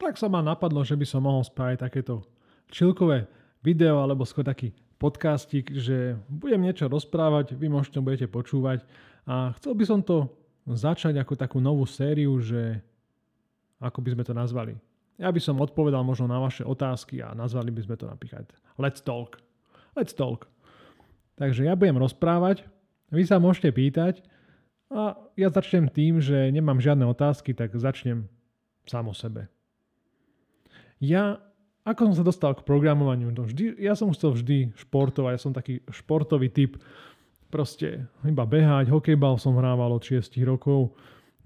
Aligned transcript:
tak 0.00 0.16
sa 0.16 0.32
ma 0.32 0.40
napadlo, 0.40 0.80
že 0.80 0.96
by 0.96 1.04
som 1.04 1.28
mohol 1.28 1.44
spraviť 1.44 1.84
takéto 1.84 2.24
čilkové 2.72 3.28
video 3.60 4.00
alebo 4.00 4.24
skôr 4.24 4.40
taký 4.40 4.72
podcastik, 4.96 5.68
že 5.76 6.16
budem 6.32 6.64
niečo 6.64 6.88
rozprávať, 6.88 7.52
vy 7.52 7.68
možno 7.68 8.00
budete 8.00 8.24
počúvať 8.24 8.84
a 9.28 9.52
chcel 9.60 9.76
by 9.76 9.84
som 9.84 10.00
to 10.00 10.32
začať 10.64 11.20
ako 11.20 11.36
takú 11.36 11.60
novú 11.60 11.84
sériu, 11.84 12.40
že 12.40 12.80
ako 13.80 14.00
by 14.00 14.16
sme 14.16 14.24
to 14.24 14.32
nazvali. 14.32 14.74
Ja 15.20 15.28
by 15.28 15.40
som 15.40 15.60
odpovedal 15.60 16.00
možno 16.00 16.28
na 16.28 16.40
vaše 16.40 16.64
otázky 16.64 17.20
a 17.20 17.36
nazvali 17.36 17.68
by 17.68 17.80
sme 17.84 17.96
to 18.00 18.08
napríklad 18.08 18.48
Let's 18.80 19.04
Talk. 19.04 19.36
Let's 19.92 20.16
Talk. 20.16 20.48
Takže 21.36 21.68
ja 21.68 21.76
budem 21.76 22.00
rozprávať, 22.00 22.64
vy 23.12 23.24
sa 23.24 23.36
môžete 23.40 23.72
pýtať 23.72 24.24
a 24.92 25.16
ja 25.36 25.48
začnem 25.52 25.88
tým, 25.92 26.20
že 26.20 26.48
nemám 26.52 26.80
žiadne 26.80 27.04
otázky, 27.08 27.52
tak 27.52 27.72
začnem 27.76 28.28
sám 28.88 29.12
o 29.12 29.14
sebe. 29.16 29.48
Ja, 31.00 31.40
ako 31.88 32.12
som 32.12 32.14
sa 32.20 32.24
dostal 32.24 32.52
k 32.52 32.62
programovaniu, 32.68 33.32
to 33.32 33.48
vždy, 33.48 33.80
ja 33.80 33.96
som 33.96 34.12
chcel 34.12 34.36
vždy 34.36 34.76
športovať, 34.76 35.32
ja 35.32 35.40
som 35.40 35.56
taký 35.56 35.80
športový 35.88 36.52
typ, 36.52 36.76
proste 37.48 38.06
iba 38.22 38.44
behať, 38.44 38.92
hokejbal 38.92 39.40
som 39.40 39.56
hrával 39.56 39.90
od 39.96 40.04
6 40.04 40.36
rokov, 40.44 40.92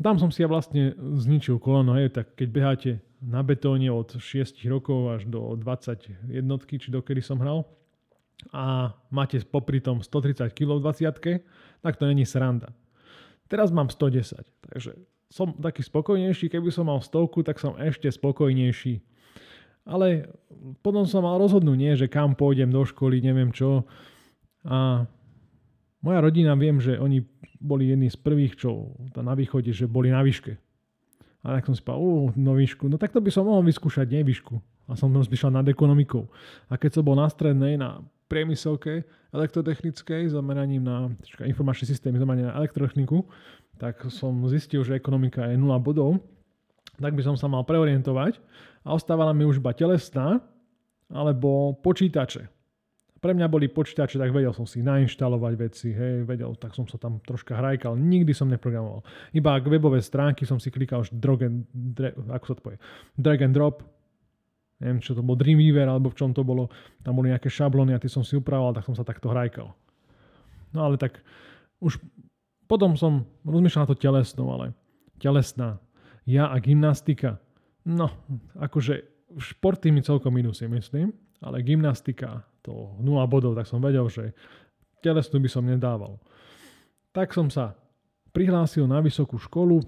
tam 0.02 0.18
som 0.18 0.34
si 0.34 0.42
ja 0.42 0.50
vlastne 0.50 0.98
zničil 0.98 1.62
koleno, 1.62 1.94
hej, 1.94 2.10
tak 2.10 2.34
keď 2.34 2.48
beháte 2.50 2.90
na 3.22 3.46
betóne 3.46 3.88
od 3.94 4.18
6 4.18 4.58
rokov 4.66 5.16
až 5.16 5.22
do 5.30 5.54
20 5.54 6.34
jednotky, 6.34 6.82
či 6.82 6.90
dokedy 6.90 7.22
som 7.22 7.38
hral, 7.38 7.62
a 8.50 8.92
máte 9.08 9.40
popri 9.46 9.78
tom 9.80 10.02
130 10.02 10.52
kg 10.52 10.82
v 10.82 10.84
20 10.84 11.40
tak 11.80 11.94
to 11.96 12.04
není 12.04 12.26
sranda. 12.26 12.74
Teraz 13.48 13.70
mám 13.70 13.88
110, 13.88 14.44
takže 14.68 14.98
som 15.30 15.54
taký 15.56 15.80
spokojnejší, 15.80 16.50
keby 16.50 16.68
som 16.74 16.90
mal 16.90 17.00
stovku, 17.00 17.40
tak 17.46 17.62
som 17.62 17.78
ešte 17.78 18.10
spokojnejší 18.10 19.13
ale 19.84 20.32
potom 20.80 21.04
som 21.04 21.24
mal 21.24 21.36
rozhodnúť, 21.36 21.76
nie, 21.76 21.92
že 21.92 22.08
kam 22.08 22.32
pôjdem 22.32 22.72
do 22.72 22.82
školy, 22.84 23.20
neviem 23.20 23.52
čo. 23.52 23.84
A 24.64 25.04
moja 26.00 26.18
rodina, 26.24 26.56
viem, 26.56 26.80
že 26.80 26.96
oni 26.96 27.24
boli 27.60 27.92
jedni 27.92 28.08
z 28.08 28.16
prvých, 28.16 28.56
čo 28.56 28.96
na 29.16 29.36
východe, 29.36 29.72
že 29.72 29.84
boli 29.84 30.08
na 30.08 30.24
výške. 30.24 30.56
A 31.44 31.60
tak 31.60 31.68
som 31.68 31.76
si 31.76 31.84
povedal, 31.84 32.32
no 32.40 32.56
výšku, 32.56 32.88
no 32.88 32.96
tak 32.96 33.12
to 33.12 33.20
by 33.20 33.28
som 33.28 33.44
mohol 33.44 33.60
vyskúšať, 33.60 34.08
nie 34.08 34.24
výšku. 34.24 34.56
A 34.88 34.96
som 34.96 35.12
rozmýšľal 35.12 35.60
nad 35.60 35.66
ekonomikou. 35.68 36.28
A 36.68 36.80
keď 36.80 37.00
som 37.00 37.04
bol 37.04 37.16
na 37.16 37.28
strednej, 37.28 37.76
na 37.76 38.00
priemyselke 38.28 39.04
elektrotechnickej, 39.32 40.32
zameraním 40.32 40.84
na 40.84 41.12
čaká, 41.24 41.44
informačný 41.44 41.84
systém, 41.88 42.16
zameraním 42.16 42.48
na 42.48 42.56
elektrotechniku, 42.56 43.28
tak 43.76 44.00
som 44.08 44.32
zistil, 44.48 44.80
že 44.80 44.96
ekonomika 44.96 45.44
je 45.52 45.60
0 45.60 45.68
bodov 45.84 46.20
tak 46.98 47.12
by 47.14 47.22
som 47.26 47.34
sa 47.34 47.50
mal 47.50 47.66
preorientovať 47.66 48.38
a 48.84 48.88
ostávala 48.92 49.32
mi 49.32 49.48
už 49.48 49.58
iba 49.58 49.72
telesná 49.72 50.44
alebo 51.08 51.76
počítače. 51.80 52.52
Pre 53.24 53.32
mňa 53.32 53.48
boli 53.48 53.72
počítače, 53.72 54.20
tak 54.20 54.36
vedel 54.36 54.52
som 54.52 54.68
si 54.68 54.84
nainštalovať 54.84 55.52
veci, 55.56 55.88
hej, 55.96 56.28
vedel, 56.28 56.52
tak 56.60 56.76
som 56.76 56.84
sa 56.84 57.00
tam 57.00 57.24
troška 57.24 57.56
hrajkal, 57.56 57.96
nikdy 57.96 58.36
som 58.36 58.52
neprogramoval. 58.52 59.00
Iba 59.32 59.56
k 59.64 59.72
webové 59.72 60.04
stránky 60.04 60.44
som 60.44 60.60
si 60.60 60.68
klikal 60.68 61.00
už 61.00 61.16
drag 61.16 61.48
and, 61.48 61.64
drag, 61.72 62.12
ako 62.28 62.44
sa 62.44 62.54
to 62.54 62.60
povie, 62.60 62.80
drag 63.16 63.40
and 63.40 63.56
drop, 63.56 63.80
neviem, 64.84 65.00
čo 65.00 65.16
to 65.16 65.24
bol 65.24 65.40
Dreamweaver, 65.40 65.88
alebo 65.88 66.12
v 66.12 66.18
čom 66.20 66.36
to 66.36 66.44
bolo, 66.44 66.68
tam 67.00 67.16
boli 67.16 67.32
nejaké 67.32 67.48
šablóny 67.48 67.96
a 67.96 68.02
ty 68.02 68.12
som 68.12 68.20
si 68.20 68.36
upravoval, 68.36 68.76
tak 68.76 68.84
som 68.84 68.92
sa 68.92 69.08
takto 69.08 69.32
hrajkal. 69.32 69.72
No 70.76 70.78
ale 70.84 71.00
tak 71.00 71.24
už 71.80 71.96
potom 72.68 72.92
som 72.98 73.24
rozmýšľal 73.48 73.88
na 73.88 73.90
to 73.92 73.96
telesnou, 73.96 74.46
ale 74.52 74.76
telesná, 75.16 75.80
ja 76.28 76.52
a 76.52 76.60
gymnastika. 76.60 77.40
No, 77.84 78.08
akože 78.56 79.04
športy 79.36 79.92
mi 79.92 80.00
celkom 80.00 80.32
minus 80.32 80.64
si 80.64 80.66
myslím, 80.68 81.12
ale 81.44 81.60
gymnastika 81.60 82.40
to 82.64 82.96
0 83.00 83.28
bodov, 83.28 83.52
tak 83.52 83.68
som 83.68 83.84
vedel, 83.84 84.08
že 84.08 84.32
telesnú 85.04 85.36
by 85.36 85.50
som 85.52 85.68
nedával. 85.68 86.16
Tak 87.12 87.36
som 87.36 87.52
sa 87.52 87.76
prihlásil 88.32 88.88
na 88.88 89.04
vysokú 89.04 89.36
školu, 89.36 89.84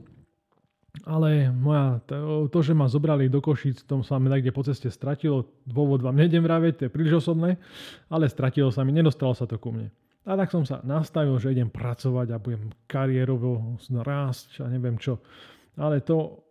ale 1.04 1.53
moja, 1.53 2.00
to, 2.09 2.48
to, 2.48 2.59
že 2.60 2.72
ma 2.72 2.88
zobrali 2.88 3.28
do 3.28 3.41
Košic, 3.41 3.84
tom 3.84 4.00
sa 4.00 4.16
mi 4.16 4.32
niekde 4.32 4.53
po 4.53 4.65
ceste 4.65 4.88
stratilo. 4.88 5.44
Dôvod 5.65 6.00
vám 6.00 6.16
nedem 6.16 6.41
vraveť, 6.41 6.72
to 6.76 6.82
je 6.88 6.94
príliš 6.94 7.26
osobné, 7.26 7.60
ale 8.09 8.28
stratilo 8.28 8.72
sa 8.72 8.84
mi, 8.84 8.97
nedostalo 8.97 9.37
sa 9.37 9.44
to 9.44 9.60
ku 9.60 9.72
mne. 9.72 9.92
A 10.26 10.34
tak 10.34 10.50
som 10.50 10.66
sa 10.66 10.82
nastavil, 10.82 11.37
že 11.38 11.54
idem 11.54 11.71
pracovať 11.71 12.34
a 12.34 12.42
budem 12.42 12.72
kariérovo 12.91 13.78
rásť 14.03 14.65
a 14.65 14.66
neviem 14.66 14.98
čo. 14.98 15.22
Ale 15.78 16.03
to 16.03 16.46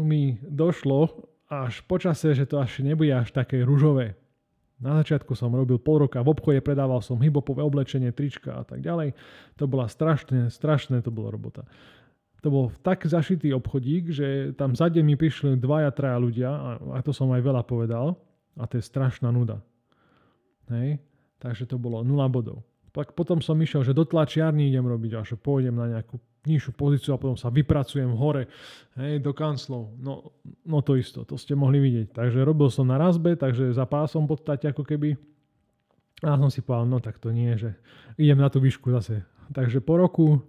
mi 0.00 0.38
došlo 0.42 1.28
až 1.48 1.80
počase, 1.88 2.36
že 2.36 2.44
to 2.44 2.60
až 2.60 2.84
nebude 2.84 3.10
až 3.10 3.32
také 3.32 3.64
ružové. 3.64 4.14
Na 4.78 4.94
začiatku 5.02 5.34
som 5.34 5.50
robil 5.50 5.82
pol 5.82 6.06
roka 6.06 6.22
v 6.22 6.30
obchode, 6.30 6.62
predával 6.62 7.02
som 7.02 7.18
hibopové 7.18 7.66
oblečenie, 7.66 8.14
trička 8.14 8.62
a 8.62 8.62
tak 8.62 8.78
ďalej. 8.78 9.10
To 9.58 9.66
bola 9.66 9.90
strašné, 9.90 10.54
strašné 10.54 11.02
to 11.02 11.10
bola 11.10 11.34
robota. 11.34 11.66
To 12.46 12.48
bol 12.54 12.70
tak 12.86 13.02
zašitý 13.02 13.50
obchodík, 13.58 14.14
že 14.14 14.54
tam 14.54 14.78
za 14.78 14.86
deň 14.86 15.02
mi 15.02 15.18
prišli 15.18 15.58
dvaja, 15.58 15.90
traja 15.90 16.22
ľudia 16.22 16.78
a, 16.94 17.02
to 17.02 17.10
som 17.10 17.26
aj 17.34 17.42
veľa 17.42 17.66
povedal 17.66 18.14
a 18.54 18.62
to 18.70 18.78
je 18.78 18.86
strašná 18.86 19.34
nuda. 19.34 19.58
Hej? 20.70 21.02
Takže 21.42 21.66
to 21.66 21.74
bolo 21.82 22.06
0 22.06 22.14
bodov. 22.30 22.62
Tak 22.94 23.18
potom 23.18 23.42
som 23.42 23.58
išiel, 23.58 23.82
že 23.82 23.94
do 23.94 24.06
tlačiarny 24.06 24.70
idem 24.70 24.86
robiť 24.86 25.12
a 25.18 25.26
že 25.26 25.34
pôjdem 25.34 25.74
na 25.74 25.98
nejakú 25.98 26.22
nižšiu 26.48 26.72
pozíciu 26.72 27.14
a 27.14 27.20
potom 27.20 27.36
sa 27.36 27.52
vypracujem 27.52 28.10
hore, 28.16 28.48
hej, 28.96 29.20
do 29.20 29.36
kanclov. 29.36 29.92
No, 30.00 30.32
no 30.64 30.80
to 30.80 30.96
isto, 30.96 31.22
to 31.28 31.36
ste 31.36 31.52
mohli 31.52 31.78
vidieť. 31.78 32.16
Takže 32.16 32.40
robil 32.42 32.72
som 32.72 32.88
na 32.88 32.96
razbe, 32.96 33.36
takže 33.36 33.76
za 33.76 33.84
pásom 33.84 34.24
v 34.24 34.34
podstate 34.34 34.72
ako 34.72 34.82
keby. 34.82 35.14
A 36.24 36.34
som 36.34 36.50
si 36.50 36.64
povedal, 36.64 36.88
no 36.90 36.98
tak 36.98 37.22
to 37.22 37.30
nie, 37.30 37.54
že 37.54 37.78
idem 38.18 38.42
na 38.42 38.50
tú 38.50 38.58
výšku 38.58 38.90
zase. 38.90 39.22
Takže 39.54 39.78
po 39.78 40.00
roku 40.00 40.42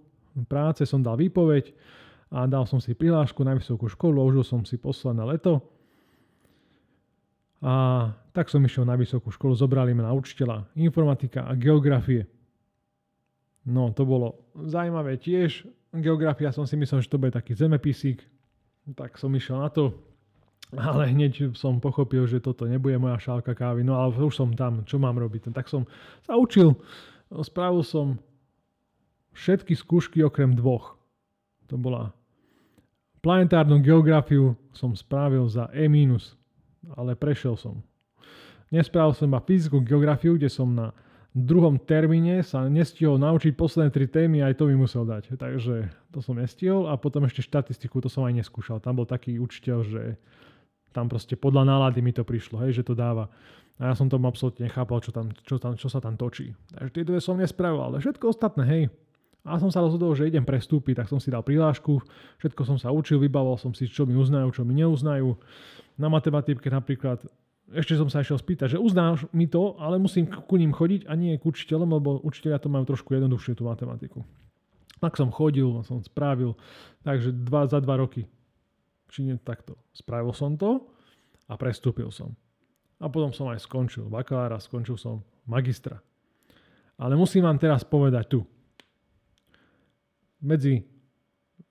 práce 0.50 0.82
som 0.88 1.04
dal 1.04 1.14
výpoveď 1.20 1.70
a 2.30 2.46
dal 2.50 2.66
som 2.66 2.82
si 2.82 2.94
prihlášku 2.94 3.42
na 3.46 3.54
vysokú 3.54 3.86
školu 3.86 4.18
a 4.22 4.26
užil 4.26 4.42
som 4.42 4.60
si 4.66 4.78
posledné 4.78 5.22
leto. 5.26 5.62
A 7.60 8.08
tak 8.32 8.48
som 8.48 8.64
išiel 8.64 8.88
na 8.88 8.96
vysokú 8.96 9.28
školu, 9.28 9.52
zobrali 9.52 9.92
ma 9.92 10.08
na 10.08 10.16
učiteľa 10.16 10.72
informatika 10.80 11.44
a 11.44 11.52
geografie. 11.54 12.24
No, 13.68 13.92
to 13.92 14.08
bolo 14.08 14.48
zaujímavé 14.56 15.20
tiež. 15.20 15.68
Geografia 15.90 16.54
som 16.54 16.66
si 16.66 16.78
myslel, 16.78 17.02
že 17.02 17.10
to 17.10 17.18
bude 17.18 17.34
taký 17.34 17.54
zemepisík. 17.54 18.22
Tak 18.94 19.18
som 19.18 19.34
išiel 19.34 19.58
na 19.58 19.70
to. 19.70 19.94
Ale 20.70 21.10
hneď 21.10 21.50
som 21.58 21.82
pochopil, 21.82 22.30
že 22.30 22.38
toto 22.38 22.62
nebude 22.70 22.94
moja 22.94 23.18
šálka 23.18 23.58
kávy. 23.58 23.82
No 23.82 23.98
ale 23.98 24.14
už 24.14 24.38
som 24.38 24.54
tam, 24.54 24.86
čo 24.86 25.02
mám 25.02 25.18
robiť? 25.18 25.50
Tak 25.50 25.66
som 25.66 25.82
sa 26.22 26.38
učil. 26.38 26.78
Spravil 27.42 27.82
som 27.82 28.22
všetky 29.34 29.74
skúšky 29.74 30.22
okrem 30.22 30.54
dvoch. 30.54 30.94
To 31.66 31.74
bola 31.74 32.14
planetárnu 33.20 33.84
geografiu 33.84 34.56
som 34.72 34.96
spravil 34.96 35.44
za 35.46 35.68
E-, 35.76 35.90
ale 36.96 37.12
prešiel 37.14 37.54
som. 37.54 37.84
Nespravil 38.70 39.14
som 39.14 39.28
iba 39.28 39.42
fyzickú 39.42 39.82
geografiu, 39.82 40.38
kde 40.38 40.48
som 40.48 40.70
na 40.70 40.94
druhom 41.34 41.78
termíne 41.78 42.42
sa 42.42 42.66
nestihol 42.66 43.18
naučiť 43.22 43.54
posledné 43.54 43.90
tri 43.94 44.10
témy, 44.10 44.42
aj 44.42 44.58
to 44.58 44.66
mi 44.66 44.74
musel 44.74 45.06
dať. 45.06 45.38
Takže 45.38 45.86
to 46.10 46.18
som 46.18 46.38
nestihol 46.38 46.90
a 46.90 46.98
potom 46.98 47.22
ešte 47.26 47.46
štatistiku, 47.46 48.02
to 48.02 48.10
som 48.10 48.26
aj 48.26 48.34
neskúšal. 48.42 48.82
Tam 48.82 48.98
bol 48.98 49.06
taký 49.06 49.38
učiteľ, 49.38 49.78
že 49.86 50.02
tam 50.90 51.06
proste 51.06 51.38
podľa 51.38 51.70
nálady 51.70 52.02
mi 52.02 52.10
to 52.10 52.26
prišlo, 52.26 52.66
hej, 52.66 52.82
že 52.82 52.86
to 52.86 52.98
dáva. 52.98 53.30
A 53.80 53.90
ja 53.90 53.94
som 53.96 54.10
tomu 54.10 54.28
absolútne 54.28 54.66
nechápal, 54.66 55.00
čo, 55.00 55.14
tam, 55.14 55.30
čo, 55.46 55.56
tam, 55.56 55.78
čo 55.78 55.88
sa 55.88 56.02
tam 56.02 56.18
točí. 56.18 56.52
Takže 56.74 56.90
tie 56.92 57.04
dve 57.06 57.18
som 57.22 57.38
nespravil, 57.38 57.80
ale 57.80 58.02
všetko 58.02 58.24
ostatné, 58.28 58.64
hej. 58.66 58.82
A 59.40 59.56
som 59.56 59.72
sa 59.72 59.80
rozhodol, 59.80 60.12
že 60.12 60.28
idem 60.28 60.44
prestúpiť, 60.44 61.00
tak 61.00 61.08
som 61.08 61.16
si 61.16 61.32
dal 61.32 61.40
prihlášku, 61.40 62.04
všetko 62.44 62.62
som 62.68 62.76
sa 62.76 62.92
učil, 62.92 63.16
vybavoval 63.16 63.56
som 63.56 63.72
si, 63.72 63.88
čo 63.88 64.04
mi 64.04 64.12
uznajú, 64.12 64.52
čo 64.52 64.68
mi 64.68 64.76
neuznajú. 64.76 65.32
Na 65.96 66.12
matematike 66.12 66.68
napríklad 66.68 67.24
ešte 67.70 67.94
som 67.94 68.10
sa 68.10 68.22
išiel 68.22 68.38
spýtať, 68.38 68.76
že 68.76 68.82
uznáš 68.82 69.30
mi 69.30 69.46
to, 69.46 69.78
ale 69.78 70.02
musím 70.02 70.26
ku 70.26 70.58
ním 70.58 70.74
chodiť 70.74 71.06
a 71.06 71.14
nie 71.14 71.38
k 71.38 71.46
učiteľom, 71.46 71.90
lebo 71.94 72.18
učiteľia 72.26 72.58
to 72.58 72.68
majú 72.70 72.84
trošku 72.86 73.14
jednoduchšie 73.14 73.54
tú 73.54 73.66
matematiku. 73.66 74.26
Tak 74.98 75.16
som 75.16 75.30
chodil, 75.32 75.80
som 75.86 76.02
spravil, 76.02 76.58
takže 77.06 77.32
dva, 77.32 77.70
za 77.70 77.78
dva 77.80 77.96
roky. 77.96 78.26
Či 79.10 79.26
nie 79.26 79.38
takto. 79.38 79.78
Spravil 79.94 80.34
som 80.34 80.58
to 80.58 80.82
a 81.46 81.54
prestúpil 81.56 82.10
som. 82.12 82.34
A 83.00 83.08
potom 83.08 83.32
som 83.32 83.48
aj 83.48 83.64
skončil 83.64 84.10
bakalára, 84.12 84.60
skončil 84.60 85.00
som 85.00 85.24
magistra. 85.48 86.02
Ale 87.00 87.16
musím 87.16 87.48
vám 87.48 87.56
teraz 87.56 87.80
povedať 87.80 88.28
tu. 88.28 88.40
Medzi 90.44 90.84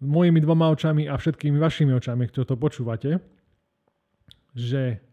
mojimi 0.02 0.42
dvoma 0.42 0.72
očami 0.74 1.06
a 1.06 1.20
všetkými 1.20 1.60
vašimi 1.60 1.94
očami, 1.94 2.26
ktoré 2.32 2.46
to 2.50 2.58
počúvate, 2.58 3.22
že 4.58 5.09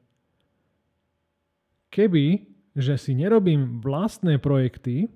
keby, 1.97 2.45
že 2.77 3.01
si 3.01 3.17
nerobím 3.17 3.81
vlastné 3.81 4.37
projekty, 4.37 5.09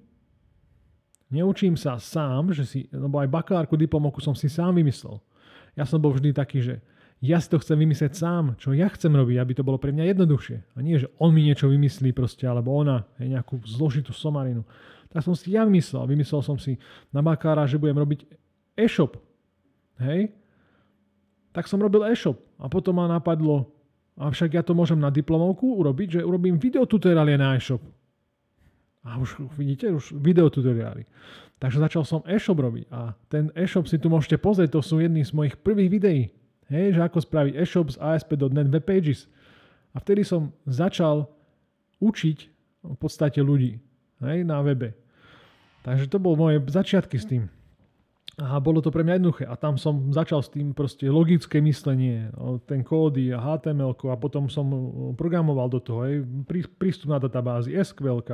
neučím 1.28 1.76
sa 1.76 2.00
sám, 2.00 2.56
že 2.56 2.64
si, 2.64 2.80
lebo 2.88 3.20
aj 3.20 3.28
bakalárku 3.28 3.76
diplomovku 3.76 4.24
som 4.24 4.32
si 4.32 4.48
sám 4.48 4.80
vymyslel. 4.80 5.20
Ja 5.76 5.84
som 5.84 6.00
bol 6.00 6.16
vždy 6.16 6.32
taký, 6.32 6.64
že 6.64 6.80
ja 7.20 7.36
si 7.36 7.52
to 7.52 7.60
chcem 7.60 7.76
vymyslieť 7.76 8.16
sám, 8.16 8.56
čo 8.56 8.72
ja 8.72 8.88
chcem 8.88 9.12
robiť, 9.12 9.36
aby 9.36 9.52
to 9.52 9.60
bolo 9.60 9.76
pre 9.76 9.92
mňa 9.92 10.16
jednoduchšie. 10.16 10.56
A 10.72 10.78
nie, 10.80 10.96
že 10.96 11.12
on 11.20 11.36
mi 11.36 11.44
niečo 11.44 11.68
vymyslí 11.68 12.16
proste, 12.16 12.48
alebo 12.48 12.72
ona, 12.72 13.04
hej, 13.20 13.36
nejakú 13.36 13.60
zložitú 13.68 14.16
somarinu. 14.16 14.64
Tak 15.12 15.28
som 15.28 15.36
si 15.36 15.52
ja 15.52 15.68
vymyslel. 15.68 16.08
Vymyslel 16.08 16.40
som 16.40 16.56
si 16.56 16.80
na 17.12 17.20
bakára, 17.20 17.68
že 17.68 17.76
budem 17.76 18.00
robiť 18.00 18.24
e-shop. 18.80 19.20
Hej? 20.00 20.32
Tak 21.52 21.68
som 21.68 21.76
robil 21.76 22.08
e-shop. 22.08 22.40
A 22.56 22.72
potom 22.72 22.96
ma 22.96 23.04
napadlo, 23.04 23.68
avšak 24.18 24.56
ja 24.56 24.62
to 24.64 24.74
môžem 24.74 24.98
na 24.98 25.12
diplomovku 25.12 25.78
urobiť, 25.78 26.20
že 26.20 26.26
urobím 26.26 26.56
videotutoriály 26.56 27.38
na 27.38 27.54
e-shop. 27.54 27.82
A 29.04 29.16
už 29.16 29.40
vidíte, 29.56 29.88
už 29.88 30.12
videotutoriály. 30.16 31.08
Takže 31.60 31.80
začal 31.80 32.04
som 32.04 32.24
e-shop 32.24 32.56
robiť. 32.56 32.84
A 32.92 33.12
ten 33.28 33.52
e-shop 33.52 33.88
si 33.88 34.00
tu 34.00 34.08
môžete 34.08 34.40
pozrieť, 34.40 34.76
to 34.76 34.80
sú 34.80 35.00
jedny 35.00 35.24
z 35.24 35.32
mojich 35.36 35.56
prvých 35.60 35.90
videí. 35.92 36.22
Hej, 36.70 36.96
že 36.96 37.00
ako 37.04 37.18
spraviť 37.20 37.54
e-shop 37.58 37.92
z 37.92 37.96
ASP.NET 37.98 38.68
Web 38.70 38.84
Pages. 38.86 39.26
A 39.92 39.98
vtedy 39.98 40.22
som 40.22 40.54
začal 40.64 41.26
učiť 41.98 42.38
v 42.86 42.96
podstate 42.96 43.44
ľudí 43.44 43.76
hej, 44.24 44.38
na 44.46 44.64
webe. 44.64 44.96
Takže 45.84 46.08
to 46.08 46.20
bol 46.20 46.36
moje 46.36 46.60
začiatky 46.68 47.16
s 47.16 47.28
tým. 47.28 47.48
A 48.40 48.56
bolo 48.56 48.80
to 48.80 48.88
pre 48.88 49.04
mňa 49.04 49.20
jednoduché. 49.20 49.44
A 49.44 49.52
tam 49.52 49.76
som 49.76 50.08
začal 50.08 50.40
s 50.40 50.48
tým 50.48 50.72
proste 50.72 51.04
logické 51.12 51.60
myslenie, 51.60 52.32
ten 52.64 52.80
kódy 52.80 53.36
a 53.36 53.38
HTML 53.38 53.92
a 53.92 54.16
potom 54.16 54.48
som 54.48 54.64
programoval 55.12 55.68
do 55.68 55.76
toho, 55.76 56.08
hej, 56.08 56.24
prístup 56.80 57.12
na 57.12 57.20
databázy, 57.20 57.76
SQL. 57.76 58.24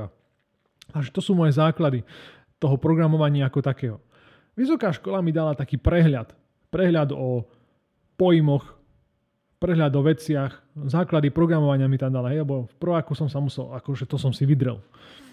Takže 0.94 1.10
to 1.10 1.18
sú 1.18 1.34
moje 1.34 1.58
základy 1.58 2.06
toho 2.62 2.78
programovania 2.78 3.50
ako 3.50 3.58
takého. 3.66 3.98
Vysoká 4.54 4.94
škola 4.94 5.18
mi 5.26 5.34
dala 5.34 5.58
taký 5.58 5.74
prehľad. 5.74 6.38
Prehľad 6.70 7.10
o 7.10 7.42
pojmoch, 8.14 8.75
prehľad 9.66 9.90
o 9.98 10.02
veciach, 10.06 10.52
základy 10.86 11.34
programovania 11.34 11.90
mi 11.90 11.98
tam 11.98 12.14
dala, 12.14 12.30
hej, 12.30 12.46
lebo 12.46 12.70
v 12.70 12.74
prváku 12.78 13.18
som 13.18 13.26
sa 13.26 13.42
musel, 13.42 13.74
akože 13.74 14.06
to 14.06 14.14
som 14.14 14.30
si 14.30 14.46
vydrel. 14.46 14.78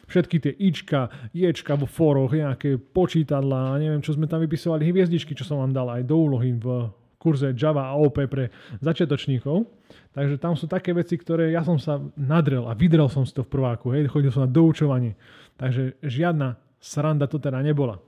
Všetky 0.09 0.41
tie 0.41 0.53
ička, 0.57 1.13
ječka 1.37 1.77
vo 1.77 1.85
foroch, 1.85 2.33
nejaké 2.33 2.81
počítadla, 2.81 3.77
neviem, 3.77 4.01
čo 4.01 4.17
sme 4.17 4.25
tam 4.25 4.41
vypisovali, 4.41 4.89
hviezdičky, 4.89 5.37
čo 5.37 5.45
som 5.45 5.61
vám 5.61 5.69
dal 5.69 5.85
aj 5.93 6.01
do 6.09 6.17
úlohy 6.17 6.57
v 6.57 6.89
kurze 7.21 7.53
Java 7.53 7.93
a 7.93 7.95
OP 7.95 8.25
pre 8.25 8.49
začiatočníkov. 8.81 9.69
Takže 10.17 10.41
tam 10.41 10.57
sú 10.57 10.65
také 10.65 10.91
veci, 10.97 11.15
ktoré 11.15 11.53
ja 11.53 11.61
som 11.61 11.77
sa 11.77 12.01
nadrel 12.17 12.65
a 12.65 12.73
vydrel 12.73 13.07
som 13.13 13.23
si 13.23 13.37
to 13.37 13.45
v 13.45 13.53
prváku, 13.53 13.93
hej, 13.93 14.09
chodil 14.09 14.33
som 14.33 14.43
na 14.43 14.51
doučovanie. 14.51 15.13
Takže 15.61 16.01
žiadna 16.01 16.57
sranda 16.81 17.29
to 17.29 17.37
teda 17.37 17.61
nebola. 17.61 18.01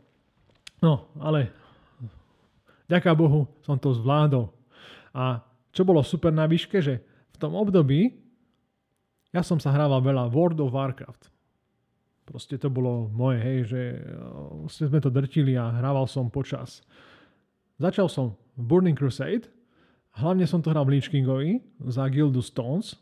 No, 0.82 1.08
ale 1.22 1.54
ďaká 2.90 3.14
Bohu 3.14 3.48
som 3.62 3.78
to 3.78 3.94
zvládol. 3.96 4.52
A 5.16 5.40
čo 5.76 5.84
bolo 5.84 6.00
super 6.00 6.32
na 6.32 6.48
výške, 6.48 6.80
že 6.80 7.04
v 7.36 7.38
tom 7.38 7.52
období 7.60 8.16
ja 9.36 9.44
som 9.44 9.60
sa 9.60 9.76
hrával 9.76 10.00
veľa 10.00 10.32
World 10.32 10.64
of 10.64 10.72
Warcraft. 10.72 11.28
Proste 12.24 12.56
to 12.56 12.72
bolo 12.72 13.12
moje, 13.12 13.44
hej, 13.44 13.58
že 13.68 13.82
vlastne 14.64 14.88
sme 14.88 15.04
to 15.04 15.12
drtili 15.12 15.60
a 15.60 15.76
hrával 15.76 16.08
som 16.08 16.32
počas. 16.32 16.80
Začal 17.76 18.08
som 18.08 18.40
v 18.56 18.64
Burning 18.64 18.96
Crusade, 18.96 19.52
hlavne 20.16 20.48
som 20.48 20.64
to 20.64 20.72
hral 20.72 20.88
v 20.88 20.96
Lich 20.96 21.12
Kingovi 21.12 21.60
za 21.92 22.08
Guildu 22.08 22.40
Stones 22.40 22.96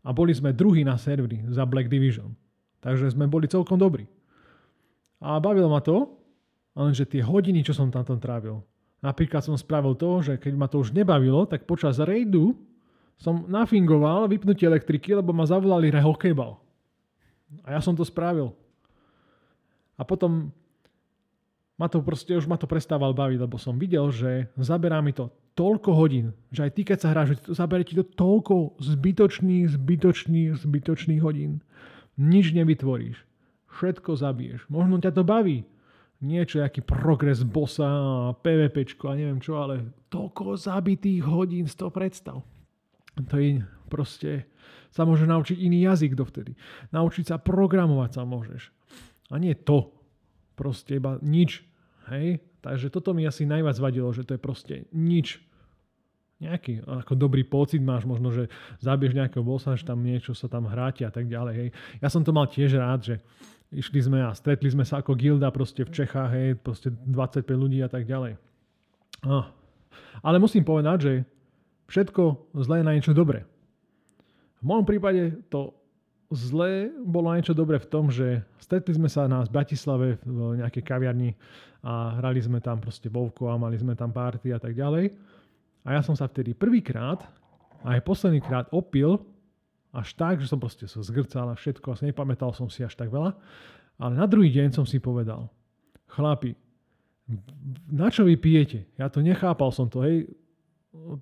a 0.00 0.16
boli 0.16 0.32
sme 0.32 0.56
druhý 0.56 0.80
na 0.80 0.96
serveri 0.96 1.44
za 1.52 1.68
Black 1.68 1.92
Division. 1.92 2.32
Takže 2.80 3.12
sme 3.12 3.28
boli 3.28 3.44
celkom 3.44 3.76
dobrí. 3.76 4.08
A 5.20 5.36
bavilo 5.36 5.68
ma 5.68 5.84
to, 5.84 6.08
lenže 6.72 7.04
tie 7.04 7.20
hodiny, 7.20 7.60
čo 7.60 7.76
som 7.76 7.92
tam 7.92 8.16
trávil, 8.16 8.64
Napríklad 9.04 9.44
som 9.44 9.56
spravil 9.56 9.92
to, 9.94 10.24
že 10.24 10.32
keď 10.40 10.52
ma 10.56 10.66
to 10.66 10.80
už 10.80 10.92
nebavilo, 10.96 11.44
tak 11.44 11.68
počas 11.68 12.00
rejdu 12.00 12.56
som 13.16 13.48
nafingoval 13.48 14.28
vypnutie 14.28 14.68
elektriky, 14.68 15.16
lebo 15.16 15.32
ma 15.32 15.48
zavolali 15.48 15.88
rehokejbal. 15.88 16.60
A 17.64 17.76
ja 17.76 17.80
som 17.80 17.96
to 17.96 18.04
spravil. 18.04 18.52
A 19.96 20.04
potom 20.04 20.52
ma 21.80 21.88
to 21.88 22.00
proste, 22.04 22.32
už 22.36 22.48
ma 22.48 22.60
to 22.60 22.68
prestával 22.68 23.16
baviť, 23.16 23.38
lebo 23.40 23.56
som 23.56 23.76
videl, 23.76 24.08
že 24.12 24.48
zaberá 24.60 25.00
mi 25.00 25.16
to 25.16 25.32
toľko 25.56 25.90
hodín, 25.96 26.36
že 26.52 26.68
aj 26.68 26.72
ty, 26.76 26.82
keď 26.84 26.98
sa 27.00 27.12
hráš, 27.16 27.40
zaberie 27.48 27.88
ti 27.88 27.96
to 27.96 28.04
toľko 28.04 28.76
zbytočných, 28.76 29.72
zbytočných, 29.72 30.52
zbytočných 30.60 31.20
hodín. 31.24 31.64
Nič 32.20 32.52
nevytvoríš. 32.52 33.24
Všetko 33.76 34.16
zabiješ. 34.16 34.68
Možno 34.72 35.00
ťa 35.00 35.12
to 35.16 35.24
baví, 35.24 35.64
niečo, 36.20 36.64
aký 36.64 36.80
progres 36.80 37.44
bossa 37.44 37.88
PvPčko 38.40 39.12
a 39.12 39.18
neviem 39.18 39.40
čo, 39.40 39.60
ale 39.60 39.92
toľko 40.08 40.56
zabitých 40.56 41.24
hodín 41.26 41.68
z 41.68 41.74
toho 41.76 41.92
predstav. 41.92 42.40
To 43.16 43.36
je 43.36 43.64
proste, 43.88 44.44
sa 44.92 45.04
môže 45.04 45.24
naučiť 45.28 45.56
iný 45.56 45.88
jazyk 45.88 46.16
dovtedy. 46.16 46.56
Naučiť 46.92 47.32
sa 47.32 47.36
programovať 47.36 48.10
sa 48.16 48.22
môžeš. 48.24 48.72
A 49.32 49.40
nie 49.40 49.52
to. 49.56 49.92
Proste 50.56 50.96
iba 50.96 51.20
nič. 51.20 51.64
Hej? 52.08 52.40
Takže 52.64 52.88
toto 52.90 53.12
mi 53.12 53.28
asi 53.28 53.44
najviac 53.44 53.76
vadilo, 53.78 54.08
že 54.10 54.24
to 54.24 54.34
je 54.36 54.40
proste 54.40 54.74
nič. 54.90 55.40
Nejaký 56.36 56.84
ako 56.84 57.16
dobrý 57.16 57.48
pocit 57.48 57.80
máš, 57.80 58.04
možno, 58.04 58.28
že 58.28 58.52
zabiješ 58.84 59.16
nejakého 59.16 59.40
bossa, 59.40 59.72
že 59.72 59.88
tam 59.88 60.04
niečo 60.04 60.36
sa 60.36 60.52
tam 60.52 60.68
hráti 60.68 61.06
a 61.06 61.10
tak 61.10 61.32
ďalej. 61.32 61.54
Hej. 61.56 61.68
Ja 62.04 62.08
som 62.12 62.20
to 62.20 62.36
mal 62.36 62.44
tiež 62.44 62.76
rád, 62.76 63.00
že 63.08 63.14
Išli 63.74 63.98
sme 63.98 64.22
a 64.22 64.30
stretli 64.30 64.70
sme 64.70 64.86
sa 64.86 65.02
ako 65.02 65.18
gilda 65.18 65.50
proste 65.50 65.82
v 65.82 65.90
Čechách, 65.90 66.30
hej, 66.30 66.54
proste 66.54 66.94
25 66.94 67.42
ľudí 67.50 67.82
a 67.82 67.90
tak 67.90 68.06
ďalej. 68.06 68.38
No. 69.26 69.42
Ale 70.22 70.38
musím 70.38 70.62
povedať, 70.62 70.98
že 71.02 71.12
všetko 71.90 72.54
zlé 72.62 72.86
na 72.86 72.94
niečo 72.94 73.10
dobré. 73.10 73.42
V 74.62 74.70
môjom 74.70 74.86
prípade 74.86 75.34
to 75.50 75.74
zlé 76.30 76.94
bolo 77.02 77.34
niečo 77.34 77.58
dobré 77.58 77.82
v 77.82 77.90
tom, 77.90 78.06
že 78.06 78.46
stretli 78.62 78.94
sme 78.94 79.10
sa 79.10 79.26
na 79.26 79.42
Bratislave 79.42 80.22
v 80.22 80.62
nejakej 80.62 80.82
kaviarni 80.86 81.34
a 81.82 82.22
hrali 82.22 82.38
sme 82.38 82.62
tam 82.62 82.78
proste 82.78 83.10
bovko 83.10 83.50
a 83.50 83.58
mali 83.58 83.74
sme 83.78 83.98
tam 83.98 84.14
party 84.14 84.54
a 84.54 84.62
tak 84.62 84.78
ďalej. 84.78 85.10
A 85.86 85.94
ja 85.94 86.02
som 86.02 86.18
sa 86.18 86.26
vtedy 86.26 86.52
prvýkrát 86.52 87.22
a 87.86 87.94
aj 87.94 88.02
posledný 88.02 88.42
krát 88.42 88.66
opil 88.74 89.22
až 89.94 90.12
tak, 90.18 90.42
že 90.42 90.50
som 90.50 90.58
proste 90.58 90.90
sa 90.90 91.00
zgrcal 91.00 91.48
a 91.48 91.54
všetko, 91.54 91.94
asi 91.94 92.10
nepamätal 92.10 92.50
som 92.52 92.66
si 92.66 92.82
až 92.82 92.98
tak 92.98 93.08
veľa. 93.08 93.38
Ale 93.96 94.12
na 94.18 94.26
druhý 94.28 94.52
deň 94.52 94.74
som 94.74 94.84
si 94.84 95.00
povedal, 95.00 95.48
chlapi, 96.10 96.52
na 97.88 98.12
čo 98.12 98.26
vy 98.28 98.36
pijete? 98.36 98.90
Ja 99.00 99.08
to 99.08 99.24
nechápal 99.24 99.72
som 99.72 99.88
to, 99.88 100.04
hej. 100.04 100.28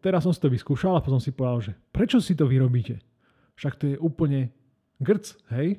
Teraz 0.03 0.27
som 0.27 0.33
si 0.35 0.41
to 0.43 0.51
vyskúšal 0.51 0.97
a 0.97 1.05
potom 1.05 1.23
si 1.23 1.31
povedal, 1.31 1.61
že 1.61 1.73
prečo 1.95 2.19
si 2.19 2.35
to 2.35 2.49
vyrobíte? 2.49 2.99
Však 3.55 3.75
to 3.79 3.85
je 3.95 3.97
úplne 4.01 4.51
grc, 4.99 5.39
hej. 5.55 5.79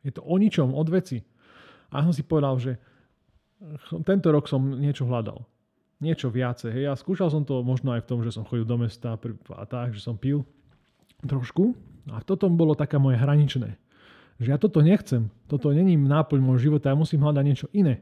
Je 0.00 0.10
to 0.14 0.24
o 0.24 0.34
ničom, 0.40 0.72
od 0.72 0.88
veci. 0.88 1.20
A 1.92 2.00
ja 2.00 2.02
som 2.08 2.14
si 2.16 2.24
povedal, 2.24 2.56
že 2.56 2.80
tento 4.08 4.32
rok 4.32 4.48
som 4.48 4.62
niečo 4.80 5.04
hľadal. 5.04 5.44
Niečo 6.00 6.32
viacej. 6.32 6.72
Hej. 6.72 6.84
A 6.88 6.92
skúšal 6.96 7.28
som 7.28 7.44
to 7.44 7.60
možno 7.60 7.92
aj 7.92 8.02
v 8.04 8.08
tom, 8.08 8.20
že 8.24 8.32
som 8.32 8.48
chodil 8.48 8.64
do 8.64 8.80
mesta 8.80 9.14
a 9.16 9.64
tak, 9.68 9.92
že 9.92 10.00
som 10.00 10.16
pil 10.16 10.48
trošku. 11.28 11.76
A 12.08 12.24
toto 12.24 12.48
bolo 12.48 12.72
také 12.72 12.96
moje 12.96 13.20
hraničné. 13.20 13.76
Že 14.40 14.48
ja 14.48 14.56
toto 14.56 14.80
nechcem. 14.80 15.28
Toto 15.44 15.68
není 15.70 16.00
náplň 16.00 16.40
môjho 16.40 16.72
života, 16.72 16.88
ja 16.88 16.96
musím 16.96 17.20
hľadať 17.20 17.44
niečo 17.44 17.68
iné. 17.76 18.00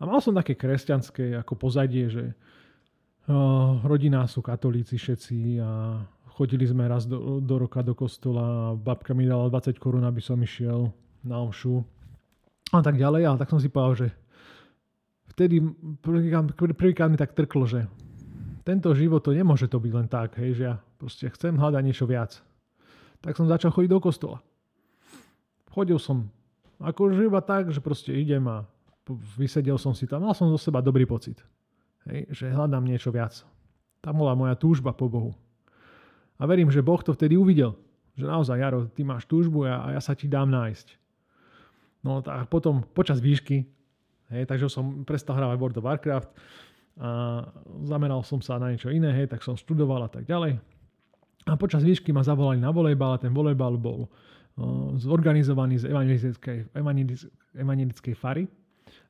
A 0.00 0.08
mal 0.08 0.24
som 0.24 0.32
také 0.32 0.56
kresťanské 0.56 1.36
ako 1.36 1.60
pozadie, 1.60 2.08
že 2.08 2.32
uh, 2.32 3.84
rodina 3.84 4.24
sú 4.24 4.40
katolíci 4.40 4.96
všetci 4.96 5.60
a 5.60 6.00
chodili 6.32 6.64
sme 6.64 6.88
raz 6.88 7.04
do, 7.04 7.36
do 7.44 7.54
roka 7.60 7.84
do 7.84 7.92
kostola 7.92 8.72
a 8.72 8.76
babka 8.76 9.12
mi 9.12 9.28
dala 9.28 9.52
20 9.52 9.76
korún, 9.76 10.08
aby 10.08 10.24
som 10.24 10.40
išiel 10.40 10.88
na 11.20 11.36
omšu 11.36 11.84
a 12.72 12.80
tak 12.80 12.96
ďalej. 12.96 13.28
Ale 13.28 13.36
tak 13.36 13.52
som 13.52 13.60
si 13.60 13.68
povedal, 13.68 14.08
že 14.08 14.08
vtedy 15.40 15.64
prvýkrát, 16.04 16.44
prvýkrát 16.76 17.08
mi 17.08 17.16
tak 17.16 17.32
trklo, 17.32 17.64
že 17.64 17.88
tento 18.68 18.92
život 18.92 19.24
to 19.24 19.32
nemôže 19.32 19.72
to 19.72 19.80
byť 19.80 19.92
len 19.96 20.04
tak, 20.04 20.36
hej, 20.36 20.52
že 20.52 20.62
ja 20.68 20.76
proste 21.00 21.32
chcem 21.32 21.56
hľadať 21.56 21.80
niečo 21.80 22.04
viac 22.04 22.44
tak 23.20 23.36
som 23.36 23.46
začal 23.48 23.70
chodiť 23.70 23.90
do 23.92 24.00
kostola. 24.00 24.38
Chodil 25.70 26.00
som 26.00 26.26
akože 26.80 27.28
iba 27.28 27.40
tak, 27.44 27.70
že 27.70 27.84
proste 27.84 28.16
idem 28.16 28.42
a 28.48 28.64
vysedel 29.36 29.76
som 29.76 29.92
si 29.92 30.08
tam. 30.08 30.24
Mal 30.24 30.32
som 30.32 30.48
zo 30.48 30.58
seba 30.58 30.80
dobrý 30.80 31.04
pocit. 31.04 31.38
Hej, 32.08 32.32
že 32.32 32.44
hľadám 32.48 32.82
niečo 32.82 33.12
viac. 33.12 33.44
Tam 34.00 34.16
bola 34.16 34.32
moja 34.32 34.56
túžba 34.56 34.96
po 34.96 35.12
Bohu. 35.12 35.36
A 36.40 36.48
verím, 36.48 36.72
že 36.72 36.80
Boh 36.80 36.98
to 37.04 37.12
vtedy 37.12 37.36
uvidel. 37.36 37.76
Že 38.16 38.24
naozaj, 38.24 38.56
Jaro, 38.56 38.88
ty 38.88 39.04
máš 39.04 39.28
túžbu 39.28 39.68
a 39.68 39.92
ja 39.92 40.00
sa 40.00 40.16
ti 40.16 40.24
dám 40.24 40.48
nájsť. 40.48 40.96
No 42.00 42.24
a 42.24 42.48
potom 42.48 42.80
počas 42.96 43.20
výšky, 43.20 43.68
hej, 44.30 44.46
takže 44.46 44.70
som 44.70 45.02
prestal 45.04 45.36
hrávať 45.36 45.56
World 45.58 45.78
of 45.78 45.86
Warcraft 45.86 46.30
a 47.00 47.10
zameral 47.86 48.20
som 48.26 48.42
sa 48.44 48.58
na 48.60 48.70
niečo 48.74 48.90
iné, 48.92 49.10
hej, 49.14 49.30
tak 49.30 49.42
som 49.42 49.56
študoval 49.56 50.04
a 50.06 50.10
tak 50.10 50.26
ďalej. 50.28 50.58
A 51.48 51.56
počas 51.56 51.80
výšky 51.80 52.12
ma 52.12 52.20
zavolali 52.20 52.60
na 52.60 52.68
volejbal 52.68 53.16
a 53.16 53.22
ten 53.22 53.32
volejbal 53.32 53.80
bol 53.80 54.10
zorganizovaný 55.00 55.80
z 55.80 55.88
evangelickej 57.56 58.14
fary. 58.18 58.44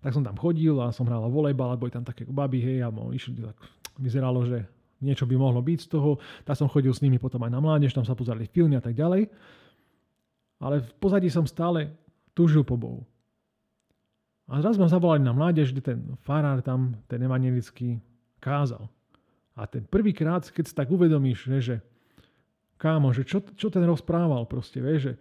Tak 0.01 0.15
som 0.15 0.23
tam 0.23 0.37
chodil 0.39 0.77
a 0.79 0.93
som 0.95 1.09
hral 1.09 1.27
volejbal 1.27 1.75
a 1.75 1.81
boli 1.81 1.91
tam 1.91 2.07
také 2.07 2.23
baby, 2.29 2.63
hej, 2.63 2.87
a 2.87 2.93
išli, 3.11 3.43
tak 3.43 3.57
vyzeralo, 3.99 4.47
že 4.47 4.63
niečo 5.03 5.27
by 5.27 5.35
mohlo 5.35 5.59
byť 5.65 5.79
z 5.81 5.89
toho. 5.91 6.21
Tak 6.47 6.55
som 6.55 6.69
chodil 6.71 6.93
s 6.95 7.03
nimi 7.03 7.19
potom 7.19 7.43
aj 7.43 7.51
na 7.51 7.59
mládež, 7.59 7.97
tam 7.97 8.07
sa 8.07 8.15
pozerali 8.15 8.47
filmy 8.47 8.79
a 8.79 8.85
tak 8.85 8.95
ďalej. 8.95 9.27
Ale 10.61 10.85
v 10.85 10.91
pozadí 11.01 11.33
som 11.33 11.49
stále 11.49 11.91
túžil 12.37 12.63
po 12.63 12.77
Bohu. 12.77 13.03
A 14.51 14.59
zraz 14.59 14.75
ma 14.75 14.91
zavolali 14.91 15.23
na 15.23 15.31
mládež, 15.31 15.71
kde 15.71 15.83
ten 15.95 15.99
farár 16.27 16.59
tam, 16.59 16.99
ten 17.07 17.23
evangelický, 17.23 18.03
kázal. 18.43 18.91
A 19.55 19.71
ten 19.71 19.87
prvýkrát, 19.87 20.43
keď 20.51 20.65
si 20.67 20.75
tak 20.75 20.91
uvedomíš, 20.91 21.47
že, 21.47 21.59
že 21.63 21.77
kámo, 22.75 23.15
že 23.15 23.23
čo, 23.23 23.47
čo 23.55 23.71
ten 23.71 23.87
rozprával 23.87 24.51
proste, 24.51 24.83
vieš, 24.83 25.01
že 25.07 25.13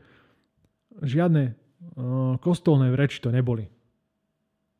žiadne 1.05 1.53
uh, 1.53 2.41
kostolné 2.41 2.89
reči 2.97 3.21
to 3.21 3.29
neboli. 3.29 3.69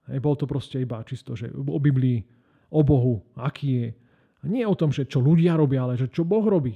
Hej, 0.10 0.18
bol 0.18 0.34
to 0.34 0.50
proste 0.50 0.82
iba 0.82 1.06
čisto, 1.06 1.38
že 1.38 1.54
o 1.54 1.78
Biblii, 1.78 2.26
o 2.74 2.82
Bohu, 2.82 3.22
aký 3.38 3.70
je. 3.70 3.88
A 4.42 4.44
nie 4.50 4.66
o 4.66 4.74
tom, 4.74 4.90
že 4.90 5.06
čo 5.06 5.22
ľudia 5.22 5.54
robia, 5.54 5.86
ale 5.86 5.94
že 6.00 6.10
čo 6.10 6.26
Boh 6.26 6.42
robí. 6.42 6.74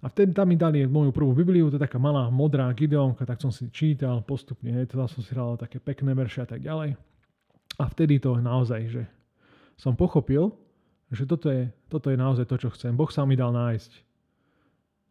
A 0.00 0.08
vtedy 0.08 0.32
tam 0.32 0.48
mi 0.48 0.56
dali 0.56 0.88
moju 0.88 1.12
prvú 1.12 1.36
Bibliu, 1.36 1.68
to 1.68 1.76
je 1.76 1.84
taká 1.84 2.00
malá 2.00 2.32
modrá 2.32 2.72
Gideonka, 2.72 3.28
tak 3.28 3.36
som 3.36 3.52
si 3.52 3.68
čítal 3.68 4.24
postupne, 4.24 4.72
hej, 4.72 4.88
teda 4.88 5.04
som 5.04 5.20
si 5.20 5.36
hral 5.36 5.60
také 5.60 5.76
pekné 5.76 6.16
verše 6.16 6.40
a 6.40 6.48
tak 6.48 6.64
ďalej. 6.64 6.96
A 7.76 7.84
vtedy 7.84 8.16
to 8.16 8.40
naozaj, 8.40 8.80
že 8.88 9.02
som 9.76 9.92
pochopil, 9.92 10.56
že 11.12 11.28
toto 11.28 11.52
je, 11.52 11.68
toto 11.92 12.08
je 12.08 12.16
naozaj 12.16 12.48
to, 12.48 12.56
čo 12.56 12.68
chcem. 12.72 12.96
Boh 12.96 13.12
sa 13.12 13.28
mi 13.28 13.36
dal 13.36 13.52
nájsť. 13.52 13.92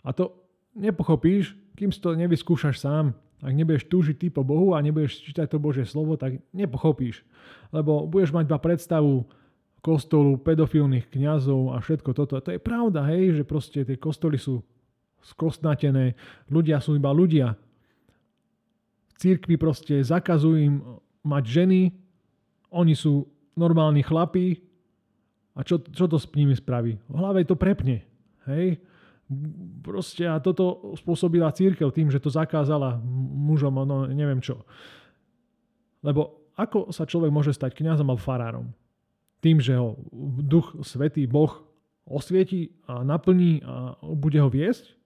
A 0.06 0.10
to 0.10 0.34
nepochopíš, 0.74 1.54
kým 1.78 1.94
si 1.94 2.00
to 2.02 2.18
nevyskúšaš 2.18 2.82
sám. 2.82 3.14
Ak 3.40 3.56
nebudeš 3.56 3.88
túžiť 3.88 4.16
ty 4.20 4.28
po 4.28 4.44
Bohu 4.44 4.76
a 4.76 4.84
nebudeš 4.84 5.24
čítať 5.24 5.48
to 5.48 5.64
Božie 5.64 5.88
slovo, 5.88 6.20
tak 6.20 6.44
nepochopíš. 6.52 7.24
Lebo 7.72 8.04
budeš 8.04 8.36
mať 8.36 8.52
iba 8.52 8.60
predstavu 8.60 9.28
kostolu, 9.80 10.36
pedofilných 10.40 11.08
kňazov 11.08 11.72
a 11.72 11.80
všetko 11.80 12.12
toto. 12.12 12.36
To 12.36 12.52
je 12.52 12.60
pravda, 12.60 13.08
hej, 13.08 13.40
že 13.40 13.44
proste 13.48 13.88
tie 13.88 13.96
kostoly 13.96 14.36
sú 14.36 14.60
skostnatené, 15.24 16.16
ľudia 16.48 16.80
sú 16.80 16.96
iba 16.96 17.12
ľudia. 17.12 17.56
V 19.10 19.14
církvi 19.20 19.60
proste 19.60 20.00
zakazujú 20.00 20.58
im 20.58 20.76
mať 21.28 21.44
ženy, 21.44 21.82
oni 22.72 22.94
sú 22.94 23.28
normálni 23.58 24.06
chlapí 24.06 24.64
a 25.58 25.66
čo, 25.66 25.82
čo 25.84 26.08
to 26.08 26.16
s 26.16 26.30
nimi 26.32 26.56
spraví? 26.56 26.96
V 27.10 27.16
hlave 27.20 27.44
to 27.44 27.60
prepne. 27.60 28.06
Hej? 28.48 28.80
Proste 29.84 30.26
a 30.26 30.40
toto 30.42 30.96
spôsobila 30.98 31.54
církev 31.54 31.92
tým, 31.94 32.10
že 32.10 32.24
to 32.24 32.32
zakázala 32.34 32.98
mužom, 33.36 33.76
no 33.84 34.08
neviem 34.10 34.42
čo. 34.42 34.64
Lebo 36.02 36.50
ako 36.60 36.92
sa 36.92 37.08
človek 37.08 37.32
môže 37.32 37.56
stať 37.56 37.76
kňazom 37.76 38.08
alebo 38.08 38.20
farárom? 38.20 38.68
Tým, 39.40 39.64
že 39.64 39.80
ho 39.80 39.96
duch 40.44 40.76
svetý 40.84 41.24
Boh 41.24 41.64
osvieti 42.04 42.76
a 42.84 43.06
naplní 43.06 43.64
a 43.64 43.96
bude 44.04 44.40
ho 44.44 44.52
viesť? 44.52 44.99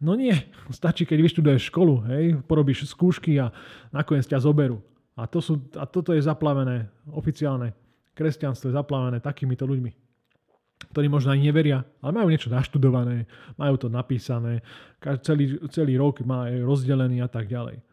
No 0.00 0.16
nie, 0.16 0.32
stačí, 0.72 1.04
keď 1.04 1.18
vyštuduješ 1.20 1.68
školu, 1.68 1.94
hej, 2.08 2.24
porobíš 2.48 2.88
skúšky 2.88 3.36
a 3.36 3.52
nakoniec 3.92 4.24
ťa 4.26 4.40
zoberú. 4.40 4.80
A, 5.14 5.28
to 5.28 5.44
sú, 5.44 5.60
a 5.76 5.84
toto 5.84 6.16
je 6.16 6.24
zaplavené, 6.24 6.88
oficiálne. 7.12 7.76
Kresťanstvo 8.16 8.72
je 8.72 8.76
zaplavené 8.76 9.20
takýmito 9.20 9.68
ľuďmi, 9.68 9.92
ktorí 10.92 11.06
možno 11.12 11.36
aj 11.36 11.40
neveria, 11.44 11.84
ale 12.00 12.16
majú 12.16 12.32
niečo 12.32 12.48
naštudované, 12.48 13.28
majú 13.60 13.76
to 13.76 13.88
napísané, 13.92 14.64
celý, 15.20 15.60
celý 15.68 16.00
rok 16.00 16.24
má 16.24 16.48
rozdelený 16.48 17.20
a 17.20 17.28
tak 17.28 17.52
ďalej. 17.52 17.84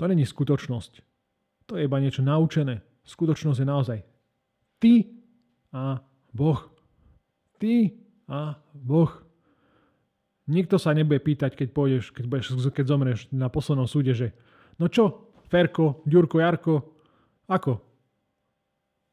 To 0.00 0.08
není 0.08 0.24
skutočnosť. 0.24 1.04
To 1.68 1.76
je 1.76 1.84
iba 1.84 2.00
niečo 2.00 2.24
naučené. 2.24 2.80
Skutočnosť 3.04 3.60
je 3.60 3.68
naozaj 3.68 3.98
ty 4.80 5.20
a 5.70 6.00
Boh. 6.32 6.60
Ty 7.60 7.92
a 8.26 8.56
Boh. 8.72 9.29
Nikto 10.50 10.82
sa 10.82 10.90
nebude 10.90 11.22
pýtať, 11.22 11.54
keď 11.54 11.68
pôjdeš, 11.70 12.10
keď, 12.10 12.24
budeš, 12.26 12.46
keď 12.74 12.84
zomreš 12.90 13.30
na 13.30 13.46
poslednom 13.46 13.86
súde, 13.86 14.10
že 14.10 14.34
no 14.82 14.90
čo, 14.90 15.30
Ferko, 15.46 16.02
Ďurko, 16.02 16.36
Jarko, 16.42 16.74
ako? 17.46 17.78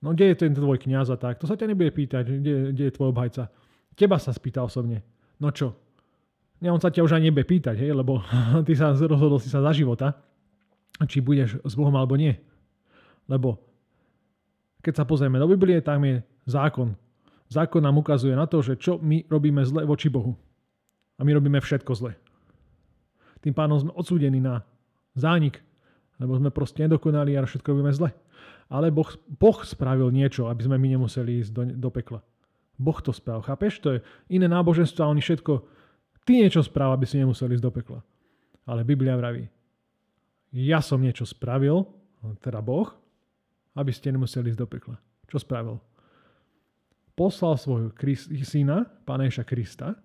No 0.01 0.17
kde 0.17 0.33
je 0.33 0.41
ten 0.41 0.53
tvoj 0.53 0.81
kniaz 0.81 1.13
a 1.13 1.17
tak? 1.17 1.37
To 1.41 1.45
sa 1.45 1.53
ťa 1.53 1.69
nebude 1.69 1.93
pýtať, 1.93 2.25
kde, 2.25 2.73
kde 2.73 2.83
je 2.89 2.95
tvoj 2.97 3.13
obhajca. 3.13 3.53
Teba 3.93 4.17
sa 4.17 4.33
spýta 4.33 4.65
osobne. 4.65 5.05
No 5.37 5.53
čo? 5.53 5.77
Ja, 6.57 6.73
on 6.73 6.81
sa 6.81 6.89
ťa 6.89 7.05
už 7.05 7.13
ani 7.17 7.29
nebude 7.29 7.45
pýtať, 7.45 7.77
hej, 7.77 7.93
lebo 7.93 8.21
ty 8.65 8.73
sa 8.73 8.97
rozhodol 8.97 9.37
si 9.37 9.49
sa 9.49 9.61
za 9.61 9.69
života, 9.73 10.17
či 11.05 11.21
budeš 11.21 11.61
s 11.61 11.73
Bohom 11.77 11.93
alebo 11.93 12.17
nie. 12.17 12.33
Lebo 13.29 13.61
keď 14.81 15.03
sa 15.03 15.05
pozrieme 15.05 15.37
do 15.37 15.45
Biblie, 15.45 15.81
tam 15.85 16.01
je 16.01 16.25
zákon. 16.49 16.97
Zákon 17.49 17.83
nám 17.83 18.01
ukazuje 18.01 18.33
na 18.33 18.49
to, 18.49 18.65
že 18.65 18.79
čo 18.81 18.97
my 18.97 19.25
robíme 19.29 19.61
zle 19.65 19.85
voči 19.85 20.09
Bohu. 20.09 20.33
A 21.17 21.25
my 21.25 21.31
robíme 21.33 21.57
všetko 21.57 21.91
zle. 21.97 22.13
Tým 23.41 23.53
pánom 23.53 23.81
sme 23.81 23.91
odsúdení 23.93 24.37
na 24.37 24.61
zánik, 25.17 25.61
lebo 26.21 26.37
sme 26.37 26.53
proste 26.53 26.85
nedokonali 26.85 27.33
a 27.37 27.45
všetko 27.45 27.73
robíme 27.73 27.93
zle. 27.93 28.13
Ale 28.69 28.93
boh, 28.93 29.07
boh 29.25 29.59
spravil 29.65 30.13
niečo, 30.13 30.49
aby 30.51 30.65
sme 30.65 30.77
my 30.77 30.87
nemuseli 30.97 31.41
ísť 31.41 31.51
do, 31.53 31.61
do 31.87 31.89
pekla. 31.89 32.19
Boh 32.77 32.99
to 33.01 33.09
spravil. 33.09 33.41
Chápeš? 33.41 33.81
To 33.81 33.97
je 33.97 33.99
iné 34.29 34.45
náboženstvo 34.45 35.01
a 35.01 35.11
oni 35.11 35.21
všetko... 35.23 35.53
Ty 36.27 36.31
niečo 36.43 36.59
správ, 36.59 36.91
aby 36.91 37.07
si 37.07 37.15
nemuseli 37.15 37.55
ísť 37.55 37.65
do 37.65 37.71
pekla. 37.71 37.99
Ale 38.67 38.83
Biblia 38.83 39.15
vraví, 39.15 39.47
ja 40.51 40.83
som 40.83 40.99
niečo 40.99 41.23
spravil, 41.23 41.87
teda 42.43 42.59
Boh, 42.59 42.91
aby 43.79 43.91
ste 43.95 44.11
nemuseli 44.11 44.51
ísť 44.51 44.59
do 44.59 44.67
pekla. 44.67 44.99
Čo 45.31 45.39
spravil? 45.39 45.79
Poslal 47.15 47.55
svojho 47.55 47.95
syna, 48.43 48.83
Pána 49.07 49.31
Krista, 49.31 49.95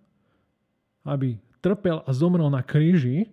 aby 1.03 1.39
trpel 1.63 2.03
a 2.03 2.11
zomrel 2.11 2.51
na 2.51 2.63
kríži 2.63 3.31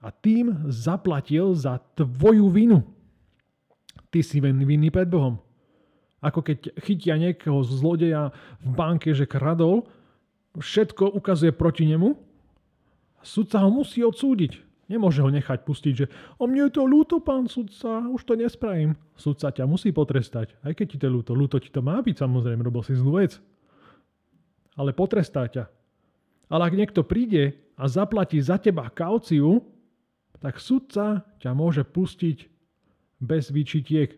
a 0.00 0.12
tým 0.12 0.68
zaplatil 0.68 1.52
za 1.56 1.80
tvoju 1.96 2.48
vinu. 2.52 2.84
Ty 4.12 4.20
si 4.22 4.40
vinný 4.40 4.88
pred 4.88 5.08
Bohom. 5.08 5.40
Ako 6.24 6.40
keď 6.40 6.72
chytia 6.80 7.20
niekoho 7.20 7.60
zlodeja 7.60 8.32
v 8.64 8.68
banke, 8.72 9.12
že 9.12 9.28
kradol, 9.28 9.84
všetko 10.56 11.12
ukazuje 11.12 11.52
proti 11.52 11.84
nemu, 11.84 12.16
sudca 13.20 13.60
ho 13.60 13.68
musí 13.68 14.00
odsúdiť. 14.00 14.64
Nemôže 14.86 15.18
ho 15.18 15.26
nechať 15.26 15.66
pustiť, 15.66 15.94
že 15.98 16.06
o 16.38 16.46
mne 16.46 16.70
je 16.70 16.78
to 16.78 16.86
ľúto, 16.86 17.18
pán 17.18 17.50
sudca, 17.50 18.06
už 18.06 18.22
to 18.22 18.38
nespravím. 18.38 18.94
Sudca 19.18 19.50
ťa 19.50 19.66
musí 19.66 19.90
potrestať, 19.90 20.54
aj 20.62 20.72
keď 20.78 20.86
ti 20.86 20.96
to 21.02 21.10
ľúto. 21.10 21.34
Ľúto 21.34 21.58
ti 21.58 21.74
to 21.74 21.82
má 21.82 21.98
byť, 21.98 22.22
samozrejme, 22.22 22.62
robil 22.62 22.86
si 22.86 22.94
zlú 22.94 23.18
vec. 23.18 23.42
Ale 24.78 24.94
potrestá 24.94 25.50
ťa. 25.50 25.66
Ale 26.46 26.62
ak 26.70 26.78
niekto 26.78 27.02
príde 27.02 27.58
a 27.74 27.90
zaplatí 27.90 28.38
za 28.38 28.56
teba 28.56 28.86
kauciu, 28.88 29.62
tak 30.38 30.62
sudca 30.62 31.26
ťa 31.42 31.50
môže 31.56 31.82
pustiť 31.82 32.46
bez 33.18 33.50
výčitiek. 33.50 34.14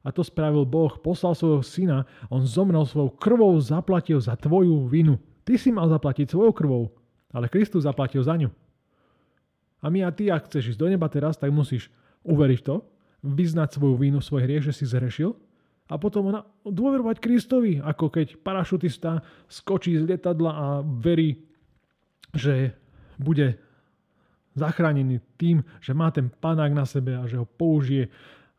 A 0.00 0.08
to 0.08 0.24
spravil 0.24 0.64
Boh, 0.64 0.96
poslal 0.96 1.36
svojho 1.36 1.60
syna, 1.60 2.08
on 2.32 2.48
zomrel 2.48 2.88
svojou 2.88 3.12
krvou, 3.12 3.52
zaplatil 3.60 4.16
za 4.16 4.32
tvoju 4.32 4.88
vinu. 4.88 5.20
Ty 5.44 5.60
si 5.60 5.68
mal 5.68 5.92
zaplatiť 5.92 6.32
svojou 6.32 6.52
krvou, 6.56 6.82
ale 7.36 7.52
Kristus 7.52 7.84
zaplatil 7.84 8.24
za 8.24 8.40
ňu. 8.40 8.48
A 9.80 9.86
my 9.92 10.04
a 10.04 10.10
ty, 10.12 10.32
ak 10.32 10.48
chceš 10.48 10.72
ísť 10.76 10.80
do 10.80 10.88
neba 10.88 11.08
teraz, 11.12 11.36
tak 11.36 11.52
musíš 11.52 11.92
uveriť 12.24 12.60
to, 12.64 12.80
vyznať 13.20 13.76
svoju 13.76 14.00
vínu, 14.00 14.24
svoj 14.24 14.48
hriech, 14.48 14.64
že 14.64 14.72
si 14.72 14.84
zrešil 14.88 15.36
a 15.90 15.98
potom 15.98 16.30
dôverovať 16.62 17.18
Kristovi, 17.18 17.82
ako 17.82 18.08
keď 18.08 18.40
parašutista 18.40 19.26
skočí 19.50 19.98
z 19.98 20.06
lietadla 20.06 20.52
a 20.54 20.66
verí 20.86 21.49
že 22.34 22.74
bude 23.20 23.58
zachránený 24.58 25.22
tým, 25.38 25.62
že 25.78 25.94
má 25.94 26.10
ten 26.10 26.28
panák 26.28 26.74
na 26.74 26.84
sebe 26.84 27.14
a 27.14 27.26
že 27.26 27.38
ho 27.38 27.46
použije 27.46 28.10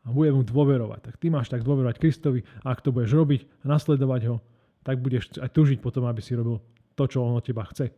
a 0.02 0.08
bude 0.10 0.34
mu 0.34 0.42
dôverovať. 0.42 1.00
Tak 1.12 1.14
ty 1.20 1.30
máš 1.30 1.52
tak 1.52 1.62
dôverovať 1.62 2.00
Kristovi 2.00 2.42
a 2.64 2.74
ak 2.74 2.82
to 2.82 2.90
budeš 2.90 3.14
robiť 3.14 3.40
nasledovať 3.62 4.22
ho, 4.32 4.36
tak 4.82 4.98
budeš 4.98 5.38
aj 5.38 5.50
tužiť 5.54 5.78
potom, 5.78 6.08
aby 6.10 6.18
si 6.18 6.34
robil 6.34 6.58
to, 6.98 7.04
čo 7.06 7.22
on 7.22 7.38
od 7.38 7.44
teba 7.44 7.62
chce. 7.70 7.92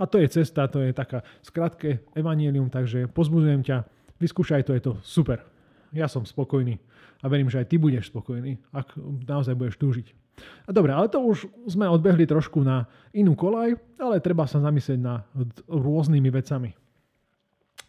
A 0.00 0.08
to 0.08 0.16
je 0.16 0.28
cesta, 0.32 0.64
to 0.72 0.80
je 0.80 0.96
taká 0.96 1.20
skratké 1.44 2.08
evanielium, 2.16 2.72
takže 2.72 3.12
pozbudzujem 3.12 3.60
ťa, 3.60 3.84
vyskúšaj 4.16 4.64
to, 4.64 4.72
je 4.72 4.82
to 4.82 4.92
super. 5.04 5.44
Ja 5.92 6.08
som 6.08 6.24
spokojný 6.24 6.80
a 7.20 7.28
verím, 7.28 7.52
že 7.52 7.60
aj 7.60 7.68
ty 7.68 7.76
budeš 7.76 8.08
spokojný, 8.08 8.56
ak 8.72 8.96
naozaj 9.28 9.52
budeš 9.52 9.76
túžiť. 9.76 10.21
Dobre, 10.66 10.94
ale 10.94 11.10
to 11.10 11.20
už 11.20 11.46
sme 11.68 11.90
odbehli 11.90 12.24
trošku 12.24 12.62
na 12.64 12.88
inú 13.12 13.36
kolaj, 13.36 13.76
ale 14.00 14.22
treba 14.22 14.48
sa 14.48 14.62
zamyslieť 14.62 15.00
na 15.00 15.26
rôznymi 15.68 16.30
vecami. 16.32 16.70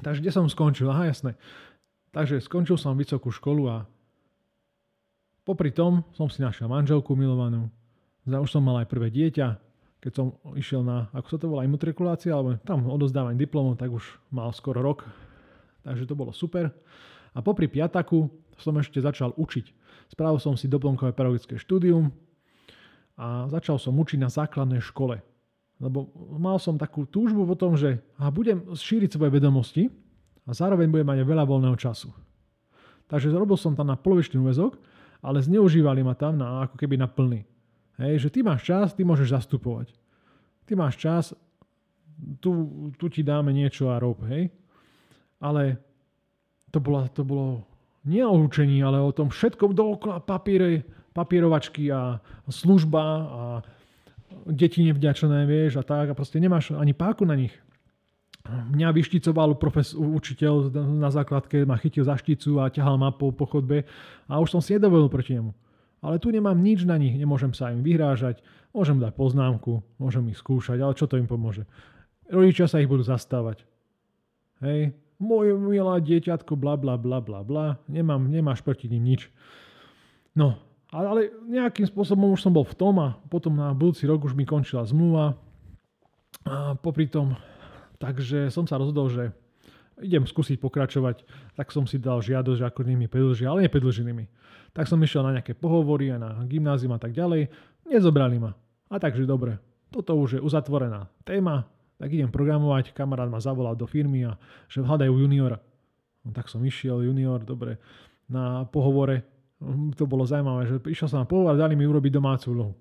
Takže 0.04 0.20
kde 0.20 0.32
som 0.34 0.50
skončil? 0.50 0.90
Aha, 0.90 1.08
jasné. 1.08 1.40
Takže 2.12 2.44
skončil 2.44 2.76
som 2.76 2.98
vysokú 3.00 3.32
školu 3.32 3.64
a 3.72 3.78
popri 5.48 5.72
tom 5.72 6.04
som 6.14 6.28
si 6.28 6.44
našiel 6.44 6.68
manželku 6.68 7.16
milovanú. 7.16 7.72
Už 8.28 8.50
som 8.52 8.64
mal 8.64 8.84
aj 8.84 8.92
prvé 8.92 9.10
dieťa. 9.10 9.48
Keď 10.04 10.12
som 10.12 10.36
išiel 10.60 10.84
na, 10.84 11.08
ako 11.16 11.28
sa 11.32 11.38
to 11.40 11.48
volá, 11.48 11.64
imutrikulácia, 11.64 12.36
alebo 12.36 12.60
tam 12.68 12.84
odozdávanie 12.92 13.40
diplomov, 13.40 13.80
tak 13.80 13.88
už 13.88 14.04
mal 14.36 14.52
skoro 14.52 14.84
rok. 14.84 15.08
Takže 15.88 16.04
to 16.04 16.16
bolo 16.20 16.36
super. 16.36 16.76
A 17.32 17.40
popri 17.40 17.72
piataku 17.72 18.28
som 18.60 18.76
ešte 18.76 19.00
začal 19.00 19.32
učiť. 19.40 19.66
Spravil 20.12 20.44
som 20.44 20.60
si 20.60 20.68
doplnkové 20.68 21.16
pedagogické 21.16 21.56
štúdium, 21.56 22.12
a 23.24 23.48
začal 23.48 23.80
som 23.80 23.96
učiť 23.96 24.20
na 24.20 24.28
základnej 24.28 24.84
škole. 24.84 25.24
Lebo 25.80 26.12
mal 26.36 26.60
som 26.60 26.76
takú 26.76 27.08
túžbu 27.08 27.48
o 27.48 27.56
tom, 27.56 27.80
že 27.80 28.04
a 28.20 28.28
budem 28.28 28.76
šíriť 28.76 29.16
svoje 29.16 29.32
vedomosti 29.32 29.88
a 30.44 30.52
zároveň 30.52 30.92
budem 30.92 31.08
mať 31.08 31.24
veľa 31.24 31.48
voľného 31.48 31.78
času. 31.80 32.12
Takže 33.08 33.32
robil 33.32 33.56
som 33.56 33.80
tam 33.80 33.88
na 33.88 33.96
polovičný 33.96 34.44
úvezok, 34.44 34.76
ale 35.24 35.40
zneužívali 35.40 36.04
ma 36.04 36.20
tam 36.20 36.36
na, 36.36 36.68
ako 36.68 36.76
keby 36.76 37.00
na 37.00 37.08
plný. 37.08 37.48
Hej, 37.96 38.28
že 38.28 38.30
ty 38.34 38.44
máš 38.44 38.68
čas, 38.68 38.92
ty 38.92 39.08
môžeš 39.08 39.40
zastupovať. 39.40 39.96
Ty 40.68 40.74
máš 40.76 41.00
čas, 41.00 41.32
tu, 42.44 42.52
tu 43.00 43.06
ti 43.08 43.24
dáme 43.24 43.56
niečo 43.56 43.88
a 43.88 44.00
rob, 44.04 44.20
hej. 44.28 44.52
Ale 45.40 45.80
to 46.72 46.80
bolo, 46.84 47.08
to 47.12 47.24
bolo 47.24 47.64
nie 48.04 48.24
o 48.24 48.36
učení, 48.36 48.84
ale 48.84 49.00
o 49.00 49.16
tom 49.16 49.32
všetkom 49.32 49.72
dookola 49.72 50.20
papiere, 50.20 50.84
papierovačky 51.14 51.94
a 51.94 52.20
služba 52.50 53.04
a 53.06 53.42
deti 54.50 54.84
nevďačné, 54.84 55.46
vieš, 55.46 55.80
a 55.80 55.84
tak. 55.86 56.12
A 56.12 56.18
proste 56.18 56.42
nemáš 56.42 56.74
ani 56.74 56.92
páku 56.92 57.24
na 57.24 57.38
nich. 57.38 57.54
Mňa 58.44 58.92
vyšticoval 58.92 59.56
profes, 59.56 59.96
učiteľ 59.96 60.76
na 61.00 61.08
základke, 61.08 61.64
ma 61.64 61.80
chytil 61.80 62.04
za 62.04 62.20
šticu 62.20 62.60
a 62.60 62.68
ťahal 62.68 63.00
ma 63.00 63.16
po, 63.16 63.32
po 63.32 63.48
chodbe 63.48 63.88
a 64.28 64.34
už 64.44 64.52
som 64.52 64.60
si 64.60 64.76
nedovolil 64.76 65.08
proti 65.08 65.40
nemu. 65.40 65.56
Ale 66.04 66.20
tu 66.20 66.28
nemám 66.28 66.60
nič 66.60 66.84
na 66.84 67.00
nich, 67.00 67.16
nemôžem 67.16 67.56
sa 67.56 67.72
im 67.72 67.80
vyhrážať, 67.80 68.44
môžem 68.76 69.00
dať 69.00 69.16
poznámku, 69.16 69.80
môžem 69.96 70.28
ich 70.28 70.36
skúšať, 70.36 70.76
ale 70.84 70.92
čo 70.92 71.08
to 71.08 71.16
im 71.16 71.24
pomôže? 71.24 71.64
Rodičia 72.28 72.68
sa 72.68 72.84
ich 72.84 72.92
budú 72.92 73.08
zastávať. 73.08 73.64
Hej, 74.60 74.92
moje 75.24 75.56
milá 75.56 76.04
dieťatko, 76.04 76.60
bla 76.60 76.76
bla 76.76 77.00
bla 77.00 77.24
bla 77.24 77.48
bla, 77.48 77.80
nemám, 77.88 78.28
nemáš 78.28 78.60
proti 78.60 78.92
ním 78.92 79.16
nič. 79.16 79.32
No, 80.36 80.60
ale 81.02 81.34
nejakým 81.50 81.90
spôsobom 81.90 82.38
už 82.38 82.46
som 82.46 82.54
bol 82.54 82.62
v 82.62 82.78
tom 82.78 83.02
a 83.02 83.18
potom 83.34 83.58
na 83.58 83.74
budúci 83.74 84.06
rok 84.06 84.22
už 84.30 84.38
mi 84.38 84.46
končila 84.46 84.86
zmluva. 84.86 85.34
A 86.46 86.78
popri 86.78 87.10
tom, 87.10 87.34
takže 87.98 88.54
som 88.54 88.70
sa 88.70 88.78
rozhodol, 88.78 89.10
že 89.10 89.32
idem 90.04 90.28
skúsiť 90.28 90.60
pokračovať, 90.60 91.24
tak 91.56 91.72
som 91.74 91.88
si 91.90 91.98
dal 91.98 92.20
žiadosť 92.20 92.62
ako 92.62 92.86
nimi 92.86 93.08
predlžia, 93.08 93.50
ale 93.50 93.66
nepredlženými. 93.66 94.28
Tak 94.74 94.90
som 94.90 95.02
išiel 95.02 95.26
na 95.26 95.40
nejaké 95.40 95.54
pohovory 95.58 96.14
a 96.14 96.18
na 96.18 96.30
gymnázium 96.46 96.94
a 96.94 97.00
tak 97.02 97.14
ďalej. 97.14 97.50
Nezobrali 97.88 98.42
ma. 98.42 98.52
A 98.90 99.02
takže 99.02 99.26
dobre, 99.26 99.58
toto 99.94 100.18
už 100.18 100.38
je 100.38 100.42
uzatvorená 100.42 101.10
téma, 101.26 101.70
tak 101.98 102.10
idem 102.14 102.30
programovať, 102.30 102.92
kamarát 102.92 103.30
ma 103.30 103.40
zavolal 103.40 103.78
do 103.78 103.86
firmy 103.86 104.28
a 104.28 104.36
že 104.68 104.82
hľadajú 104.82 105.14
juniora. 105.14 105.62
No, 106.26 106.34
tak 106.34 106.50
som 106.50 106.60
išiel, 106.66 107.06
junior, 107.06 107.42
dobre, 107.42 107.78
na 108.28 108.66
pohovore 108.68 109.33
to 109.96 110.04
bolo 110.04 110.28
zaujímavé, 110.28 110.68
že 110.68 110.76
išiel 110.90 111.08
som 111.08 111.24
na 111.24 111.28
pohovor 111.28 111.56
a 111.56 111.60
dali 111.60 111.74
mi 111.74 111.88
urobiť 111.88 112.12
domácu 112.12 112.46
úlohu. 112.52 112.74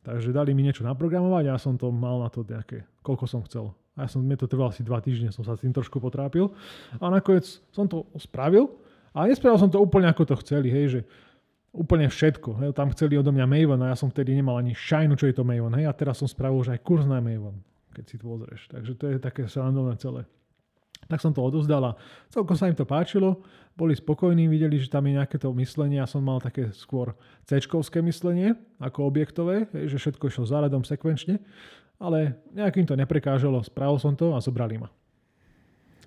Takže 0.00 0.32
dali 0.32 0.56
mi 0.56 0.64
niečo 0.64 0.80
naprogramovať 0.82 1.44
a 1.44 1.50
ja 1.54 1.58
som 1.60 1.76
to 1.76 1.92
mal 1.92 2.24
na 2.24 2.32
to 2.32 2.40
nejaké, 2.40 2.88
koľko 3.04 3.24
som 3.28 3.44
chcel. 3.44 3.76
A 3.98 4.06
ja 4.06 4.08
som, 4.08 4.24
mne 4.24 4.38
to 4.40 4.48
trvalo 4.48 4.72
asi 4.72 4.80
dva 4.80 4.96
týždne, 5.04 5.28
som 5.28 5.44
sa 5.44 5.58
s 5.58 5.60
tým 5.60 5.76
trošku 5.76 6.00
potrápil. 6.00 6.48
A 6.96 7.12
nakoniec 7.12 7.60
som 7.68 7.84
to 7.84 8.08
spravil, 8.16 8.72
a 9.10 9.26
nespravil 9.26 9.58
som 9.58 9.68
to 9.68 9.82
úplne 9.82 10.06
ako 10.06 10.22
to 10.22 10.34
chceli, 10.46 10.70
hej, 10.70 10.86
že 10.88 11.00
úplne 11.74 12.06
všetko. 12.06 12.62
Hej, 12.62 12.68
tam 12.78 12.94
chceli 12.94 13.18
odo 13.18 13.34
mňa 13.34 13.46
Maven 13.46 13.82
a 13.82 13.92
ja 13.92 13.96
som 13.98 14.10
vtedy 14.10 14.34
nemal 14.34 14.58
ani 14.58 14.74
šajnu, 14.74 15.18
čo 15.18 15.26
je 15.28 15.34
to 15.34 15.42
Maven. 15.42 15.74
Hej, 15.76 15.90
a 15.90 15.92
teraz 15.92 16.22
som 16.22 16.30
spravil 16.30 16.62
už 16.62 16.72
aj 16.74 16.80
kurz 16.80 17.04
na 17.04 17.18
Maven, 17.18 17.60
keď 17.94 18.04
si 18.06 18.16
to 18.16 18.24
pozrieš. 18.30 18.70
Takže 18.70 18.92
to 18.96 19.04
je 19.10 19.18
také 19.18 19.50
srandovné 19.50 19.98
celé. 19.98 20.22
Tak 21.10 21.18
som 21.18 21.34
to 21.34 21.42
odozdal 21.42 21.82
a 21.82 21.92
celkom 22.30 22.54
sa 22.54 22.70
im 22.70 22.78
to 22.78 22.86
páčilo, 22.86 23.42
boli 23.74 23.98
spokojní, 23.98 24.46
videli, 24.46 24.78
že 24.78 24.86
tam 24.86 25.10
je 25.10 25.18
nejaké 25.18 25.42
to 25.42 25.50
myslenie. 25.58 25.98
Ja 25.98 26.06
som 26.06 26.22
mal 26.22 26.38
také 26.38 26.70
skôr 26.70 27.18
c 27.50 27.58
myslenie 27.98 28.54
ako 28.78 29.10
objektové, 29.10 29.66
že 29.74 29.98
všetko 29.98 30.30
išlo 30.30 30.46
záradom 30.46 30.86
sekvenčne, 30.86 31.42
ale 31.98 32.38
nejakým 32.54 32.86
to 32.86 32.94
neprekážalo, 32.94 33.58
spravil 33.66 33.98
som 33.98 34.14
to 34.14 34.32
a 34.32 34.40
zobrali 34.40 34.78
ma. 34.78 34.88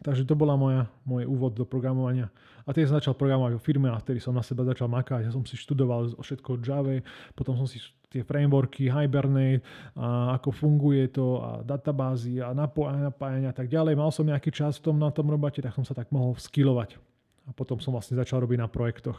Takže 0.04 0.28
to 0.28 0.36
bola 0.36 0.60
moja, 0.60 0.92
môj 1.08 1.24
úvod 1.24 1.56
do 1.56 1.64
programovania. 1.64 2.28
A 2.68 2.76
tiež 2.76 2.92
som 2.92 3.00
začal 3.00 3.16
programovať 3.16 3.56
vo 3.56 3.62
firme 3.64 3.88
a 3.88 4.00
vtedy 4.00 4.20
som 4.20 4.36
na 4.36 4.44
seba 4.44 4.68
začal 4.68 4.92
makať. 4.92 5.28
Ja 5.28 5.32
som 5.32 5.48
si 5.48 5.56
študoval 5.56 6.20
všetko 6.20 6.48
o 6.56 6.58
Java, 6.60 7.00
potom 7.36 7.56
som 7.56 7.64
si 7.64 7.80
tie 8.14 8.22
frameworky, 8.22 8.94
Hibernate, 8.94 9.66
a 9.98 10.38
ako 10.38 10.54
funguje 10.54 11.10
to 11.10 11.42
a 11.42 11.50
databázy 11.66 12.38
a 12.38 12.54
napájania 12.54 13.50
a 13.50 13.58
tak 13.58 13.66
ďalej. 13.74 13.98
Mal 13.98 14.14
som 14.14 14.30
nejaký 14.30 14.54
čas 14.54 14.78
v 14.78 14.94
tom, 14.94 15.02
na 15.02 15.10
tom 15.10 15.34
robote, 15.34 15.58
tak 15.58 15.74
som 15.74 15.82
sa 15.82 15.98
tak 15.98 16.14
mohol 16.14 16.38
skillovať. 16.38 17.02
A 17.44 17.52
potom 17.52 17.82
som 17.82 17.92
vlastne 17.92 18.16
začal 18.16 18.46
robiť 18.46 18.62
na 18.62 18.70
projektoch. 18.70 19.18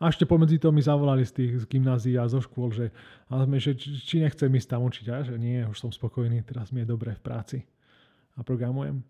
A 0.00 0.08
ešte 0.08 0.24
pomedzi 0.24 0.56
to 0.56 0.72
mi 0.72 0.80
zavolali 0.80 1.26
z 1.26 1.32
tých 1.34 1.52
z 1.60 1.64
gymnázií 1.68 2.16
a 2.16 2.30
zo 2.30 2.40
škôl, 2.40 2.72
že, 2.72 2.88
že 3.60 3.72
či 3.76 4.22
nechcem 4.22 4.48
ísť 4.48 4.68
tam 4.70 4.86
učiť. 4.86 5.06
A 5.12 5.26
že 5.26 5.34
nie, 5.36 5.60
už 5.66 5.76
som 5.76 5.90
spokojný, 5.92 6.40
teraz 6.46 6.72
mi 6.72 6.86
je 6.86 6.88
dobre 6.88 7.12
v 7.12 7.20
práci 7.20 7.58
a 8.38 8.40
programujem. 8.40 9.02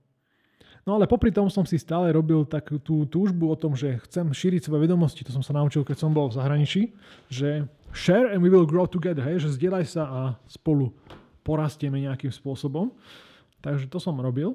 No 0.85 1.01
ale 1.01 1.09
popri 1.09 1.33
tom 1.33 1.49
som 1.49 1.65
si 1.65 1.81
stále 1.81 2.13
robil 2.13 2.45
takú 2.45 2.77
tú 2.77 3.09
túžbu 3.09 3.49
o 3.49 3.57
tom, 3.57 3.73
že 3.73 3.97
chcem 4.05 4.29
šíriť 4.29 4.69
svoje 4.69 4.85
vedomosti. 4.85 5.25
To 5.25 5.33
som 5.33 5.41
sa 5.41 5.57
naučil, 5.57 5.81
keď 5.81 5.97
som 5.97 6.13
bol 6.13 6.29
v 6.29 6.37
zahraničí, 6.37 6.93
že 7.33 7.65
share 7.95 8.29
and 8.29 8.43
we 8.43 8.51
will 8.51 8.67
grow 8.67 8.85
together, 8.85 9.23
hej, 9.23 9.47
že 9.47 9.57
zdieľaj 9.57 9.85
sa 9.87 10.03
a 10.05 10.21
spolu 10.51 10.91
porastieme 11.47 12.03
nejakým 12.03 12.35
spôsobom. 12.35 12.91
Takže 13.63 13.89
to 13.89 14.03
som 14.03 14.19
robil. 14.21 14.53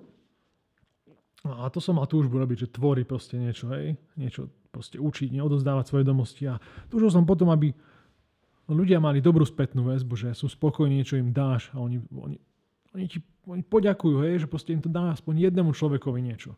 A 1.47 1.71
to 1.71 1.79
som 1.79 1.95
mal 1.95 2.05
túžbu 2.05 2.35
robiť, 2.35 2.67
že 2.67 2.75
tvorí 2.75 3.07
proste 3.07 3.39
niečo, 3.39 3.71
hej, 3.71 3.95
niečo 4.19 4.51
proste 4.69 4.99
učiť, 4.99 5.31
neodozdávať 5.33 5.85
svoje 5.87 6.03
vedomosti. 6.03 6.43
A 6.51 6.59
túžil 6.91 7.07
som 7.09 7.23
potom, 7.23 7.47
aby 7.47 7.71
ľudia 8.67 8.99
mali 8.99 9.23
dobrú 9.23 9.47
spätnú 9.47 9.87
väzbu, 9.87 10.13
že 10.19 10.29
sú 10.35 10.51
spokojní, 10.51 10.99
niečo 10.99 11.15
im 11.15 11.31
dáš 11.31 11.71
a 11.71 11.79
oni, 11.79 12.03
oni 12.11 12.37
oni 12.95 13.05
ti 13.05 13.19
oni 13.49 13.65
poďakujú, 13.65 14.21
hej, 14.29 14.45
že 14.45 14.47
proste 14.51 14.77
im 14.77 14.81
to 14.81 14.93
dá 14.93 15.09
aspoň 15.09 15.49
jednému 15.49 15.73
človekovi 15.73 16.21
niečo. 16.21 16.53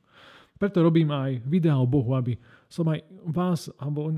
Preto 0.62 0.86
robím 0.86 1.10
aj 1.10 1.42
videá 1.42 1.74
o 1.82 1.90
Bohu, 1.90 2.14
aby 2.14 2.38
som 2.70 2.86
aj 2.86 3.02
vás, 3.26 3.74
alebo 3.82 4.14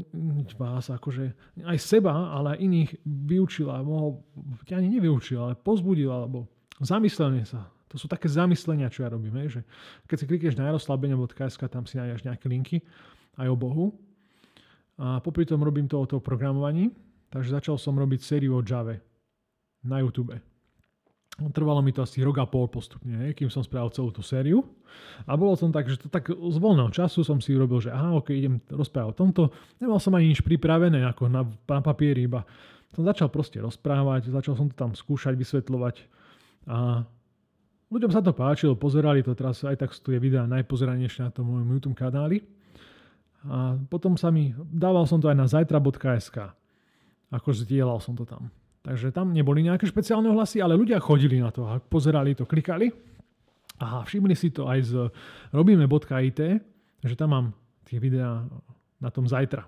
vás, 0.60 0.92
akože 0.92 1.32
aj 1.64 1.78
seba, 1.80 2.12
ale 2.36 2.60
aj 2.60 2.60
iných 2.60 2.92
vyučil 3.08 3.72
a 3.72 3.80
mohol, 3.80 4.20
ťa 4.68 4.84
ani 4.84 5.00
nevyučil, 5.00 5.40
ale 5.40 5.56
pozbudil, 5.56 6.12
alebo 6.12 6.52
zamyslenie 6.84 7.48
sa. 7.48 7.72
To 7.88 7.96
sú 7.96 8.12
také 8.12 8.28
zamyslenia, 8.28 8.92
čo 8.92 9.08
ja 9.08 9.10
robím. 9.16 9.40
Hej, 9.40 9.50
že 9.56 9.62
keď 10.04 10.18
si 10.20 10.26
klikneš 10.28 10.60
na 10.60 10.68
jaroslabenia.sk, 10.68 11.64
tam 11.72 11.88
si 11.88 11.96
nájdeš 11.96 12.28
nejaké 12.28 12.52
linky 12.52 12.78
aj 13.40 13.48
o 13.48 13.56
Bohu. 13.56 13.96
A 15.00 15.24
popri 15.24 15.48
tom 15.48 15.64
robím 15.64 15.88
to 15.88 15.96
o 15.96 16.10
tom 16.10 16.20
programovaní, 16.20 16.92
takže 17.32 17.56
začal 17.56 17.80
som 17.80 17.96
robiť 17.96 18.20
sériu 18.20 18.60
o 18.60 18.62
Java 18.62 19.00
na 19.88 20.04
YouTube. 20.04 20.36
Trvalo 21.34 21.82
mi 21.82 21.90
to 21.90 22.06
asi 22.06 22.22
rok 22.22 22.38
a 22.38 22.46
pol 22.46 22.70
postupne, 22.70 23.34
kým 23.34 23.50
som 23.50 23.66
spravil 23.66 23.90
celú 23.90 24.14
tú 24.14 24.22
sériu. 24.22 24.62
A 25.26 25.34
bolo 25.34 25.58
som 25.58 25.74
tak, 25.74 25.90
že 25.90 25.98
to 25.98 26.06
tak 26.06 26.30
z 26.30 26.58
voľného 26.62 26.94
času 26.94 27.26
som 27.26 27.42
si 27.42 27.58
urobil, 27.58 27.82
že 27.82 27.90
aha, 27.90 28.22
ok, 28.22 28.30
idem 28.38 28.62
rozprávať 28.70 29.10
o 29.10 29.18
tomto. 29.18 29.42
Nemal 29.82 29.98
som 29.98 30.14
ani 30.14 30.30
nič 30.30 30.46
pripravené 30.46 31.02
ako 31.10 31.34
na, 31.34 31.42
na 31.50 31.80
papieri, 31.82 32.30
iba 32.30 32.46
som 32.94 33.02
začal 33.02 33.34
proste 33.34 33.58
rozprávať, 33.58 34.30
začal 34.30 34.54
som 34.54 34.70
to 34.70 34.78
tam 34.78 34.94
skúšať, 34.94 35.34
vysvetľovať. 35.34 35.96
A 36.70 37.02
ľuďom 37.90 38.12
sa 38.14 38.22
to 38.22 38.38
páčilo, 38.38 38.78
pozerali 38.78 39.26
to, 39.26 39.34
teraz 39.34 39.66
aj 39.66 39.82
tak 39.82 39.90
sú 39.90 40.14
tie 40.14 40.22
videá 40.22 40.46
najpozeranejšie 40.46 41.26
na 41.26 41.34
tom 41.34 41.50
môjom 41.50 41.68
YouTube 41.74 41.98
kanáli. 41.98 42.46
A 43.50 43.76
potom 43.90 44.16
sa 44.16 44.30
mi, 44.30 44.54
dával 44.70 45.10
som 45.10 45.18
to 45.18 45.28
aj 45.34 45.36
na 45.36 45.50
zajtra.sk. 45.50 46.54
Ako 47.34 47.50
zdieľal 47.50 47.98
som 47.98 48.14
to 48.14 48.24
tam. 48.30 48.54
Takže 48.84 49.16
tam 49.16 49.32
neboli 49.32 49.64
nejaké 49.64 49.88
špeciálne 49.88 50.28
hlasy, 50.36 50.60
ale 50.60 50.76
ľudia 50.76 51.00
chodili 51.00 51.40
na 51.40 51.56
to 51.56 51.64
a 51.64 51.80
pozerali 51.80 52.36
to, 52.36 52.44
klikali. 52.44 52.92
A 53.80 54.04
všimli 54.04 54.36
si 54.36 54.52
to 54.52 54.68
aj 54.68 54.80
z 54.84 54.92
robíme.it, 55.56 56.40
že 57.00 57.16
tam 57.16 57.30
mám 57.32 57.46
tie 57.88 57.98
videá 57.98 58.44
na 59.00 59.10
tom 59.10 59.24
zajtra. 59.24 59.64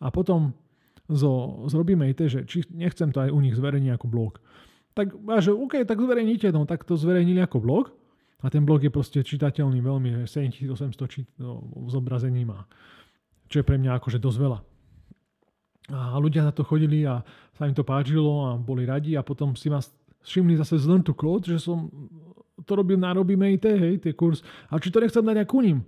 A 0.00 0.08
potom 0.08 0.56
zo, 1.12 1.64
zrobíme 1.68 2.08
IT, 2.08 2.20
že 2.26 2.40
či 2.48 2.64
nechcem 2.72 3.12
to 3.12 3.20
aj 3.20 3.30
u 3.30 3.38
nich 3.44 3.54
zverejniť 3.54 3.92
ako 4.00 4.06
blog. 4.08 4.32
Tak 4.96 5.12
a 5.28 5.40
že 5.40 5.52
OK, 5.52 5.84
tak 5.84 6.00
zverejnite, 6.00 6.52
no 6.56 6.64
tak 6.64 6.88
to 6.88 6.96
zverejnili 6.96 7.44
ako 7.44 7.60
blog 7.60 7.84
a 8.42 8.48
ten 8.48 8.64
blog 8.64 8.82
je 8.82 8.92
proste 8.92 9.20
čitateľný 9.20 9.78
veľmi, 9.80 10.24
7800 10.24 11.12
čít, 11.12 11.28
no, 11.36 11.62
zobrazení 11.88 12.48
má. 12.48 12.64
Čo 13.46 13.60
je 13.60 13.68
pre 13.68 13.76
mňa 13.76 14.00
akože 14.00 14.18
dosť 14.18 14.38
veľa. 14.40 14.58
A 15.90 16.14
ľudia 16.22 16.46
na 16.46 16.54
to 16.54 16.62
chodili 16.62 17.02
a 17.02 17.26
sa 17.58 17.66
im 17.66 17.74
to 17.74 17.82
páčilo 17.82 18.46
a 18.46 18.50
boli 18.54 18.86
radi 18.86 19.18
a 19.18 19.26
potom 19.26 19.58
si 19.58 19.66
ma 19.66 19.82
všimli 20.22 20.54
zase 20.54 20.78
z 20.78 20.86
Learn 20.86 21.02
to 21.02 21.10
Code, 21.10 21.50
že 21.50 21.58
som 21.58 21.90
to 22.62 22.78
robil 22.78 22.94
na 22.94 23.10
Robíme 23.10 23.50
IT, 23.58 23.66
hej, 23.66 23.98
tie 23.98 24.14
kurz. 24.14 24.46
A 24.70 24.78
či 24.78 24.94
to 24.94 25.02
nechcem 25.02 25.26
dať 25.26 25.42
aj 25.42 25.48
ku 25.50 25.58
ním. 25.58 25.82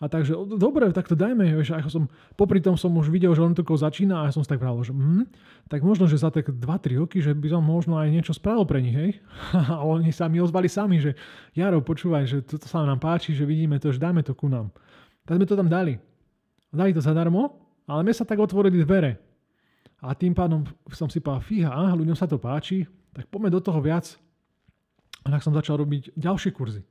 A 0.00 0.08
takže, 0.08 0.32
dobre, 0.56 0.88
tak 0.96 1.12
to 1.12 1.12
dajme. 1.12 1.44
Vieš, 1.44 1.76
ako 1.76 1.90
som, 1.92 2.04
popri 2.32 2.64
tom 2.64 2.72
som 2.72 2.88
už 2.96 3.12
videl, 3.12 3.36
že 3.36 3.44
Learn 3.44 3.52
to 3.52 3.60
začína 3.68 4.24
a 4.24 4.26
ja 4.28 4.32
som 4.32 4.40
si 4.40 4.48
tak 4.48 4.56
pravil, 4.56 4.80
že 4.80 4.96
hm, 4.96 5.28
tak 5.68 5.84
možno, 5.84 6.08
že 6.08 6.16
za 6.16 6.32
tak 6.32 6.48
2-3 6.48 7.04
roky, 7.04 7.20
že 7.20 7.36
by 7.36 7.52
som 7.52 7.60
možno 7.60 8.00
aj 8.00 8.08
niečo 8.08 8.32
spravil 8.32 8.64
pre 8.64 8.80
nich, 8.80 8.96
hej. 8.96 9.20
A 9.76 9.84
oni 9.84 10.08
sa 10.08 10.32
mi 10.32 10.40
ozvali 10.40 10.72
sami, 10.72 11.04
že 11.04 11.12
Jaro, 11.52 11.84
počúvaj, 11.84 12.24
že 12.24 12.40
toto 12.40 12.64
sa 12.64 12.80
nám 12.80 12.96
páči, 12.96 13.36
že 13.36 13.44
vidíme 13.44 13.76
to, 13.76 13.92
že 13.92 14.00
dáme 14.00 14.24
to 14.24 14.32
ku 14.32 14.48
nám. 14.48 14.72
Tak 15.28 15.36
sme 15.36 15.44
to 15.44 15.52
tam 15.52 15.68
dali. 15.68 16.00
Dali 16.72 16.96
to 16.96 17.04
zadarmo 17.04 17.69
ale 17.90 18.06
mne 18.06 18.14
sa 18.14 18.22
tak 18.22 18.38
otvorili 18.38 18.86
dvere. 18.86 19.18
A 20.00 20.14
tým 20.14 20.30
pádom 20.30 20.62
som 20.94 21.10
si 21.10 21.18
povedal, 21.18 21.42
fíha, 21.42 21.98
ľuďom 21.98 22.14
sa 22.14 22.30
to 22.30 22.38
páči, 22.38 22.86
tak 23.10 23.26
poďme 23.26 23.50
do 23.50 23.58
toho 23.58 23.82
viac. 23.82 24.14
A 25.26 25.34
tak 25.34 25.42
som 25.42 25.52
začal 25.52 25.82
robiť 25.82 26.14
ďalšie 26.14 26.54
kurzy. 26.54 26.86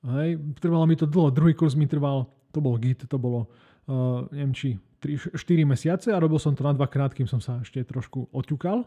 Hej, 0.00 0.40
trvalo 0.56 0.88
mi 0.88 0.96
to 0.96 1.04
dlho, 1.04 1.28
druhý 1.28 1.52
kurz 1.52 1.76
mi 1.76 1.84
trval, 1.84 2.24
to 2.50 2.64
bol 2.64 2.80
GIT, 2.80 3.04
to 3.04 3.20
bolo, 3.20 3.52
uh, 3.92 4.24
neviem 4.32 4.56
či 4.56 4.80
3, 5.04 5.36
4 5.36 5.64
mesiace 5.68 6.08
a 6.12 6.18
robil 6.18 6.40
som 6.40 6.56
to 6.56 6.64
na 6.64 6.72
dvakrát, 6.72 7.12
kým 7.12 7.28
som 7.28 7.38
sa 7.38 7.60
ešte 7.60 7.84
trošku 7.84 8.32
oťukal. 8.32 8.84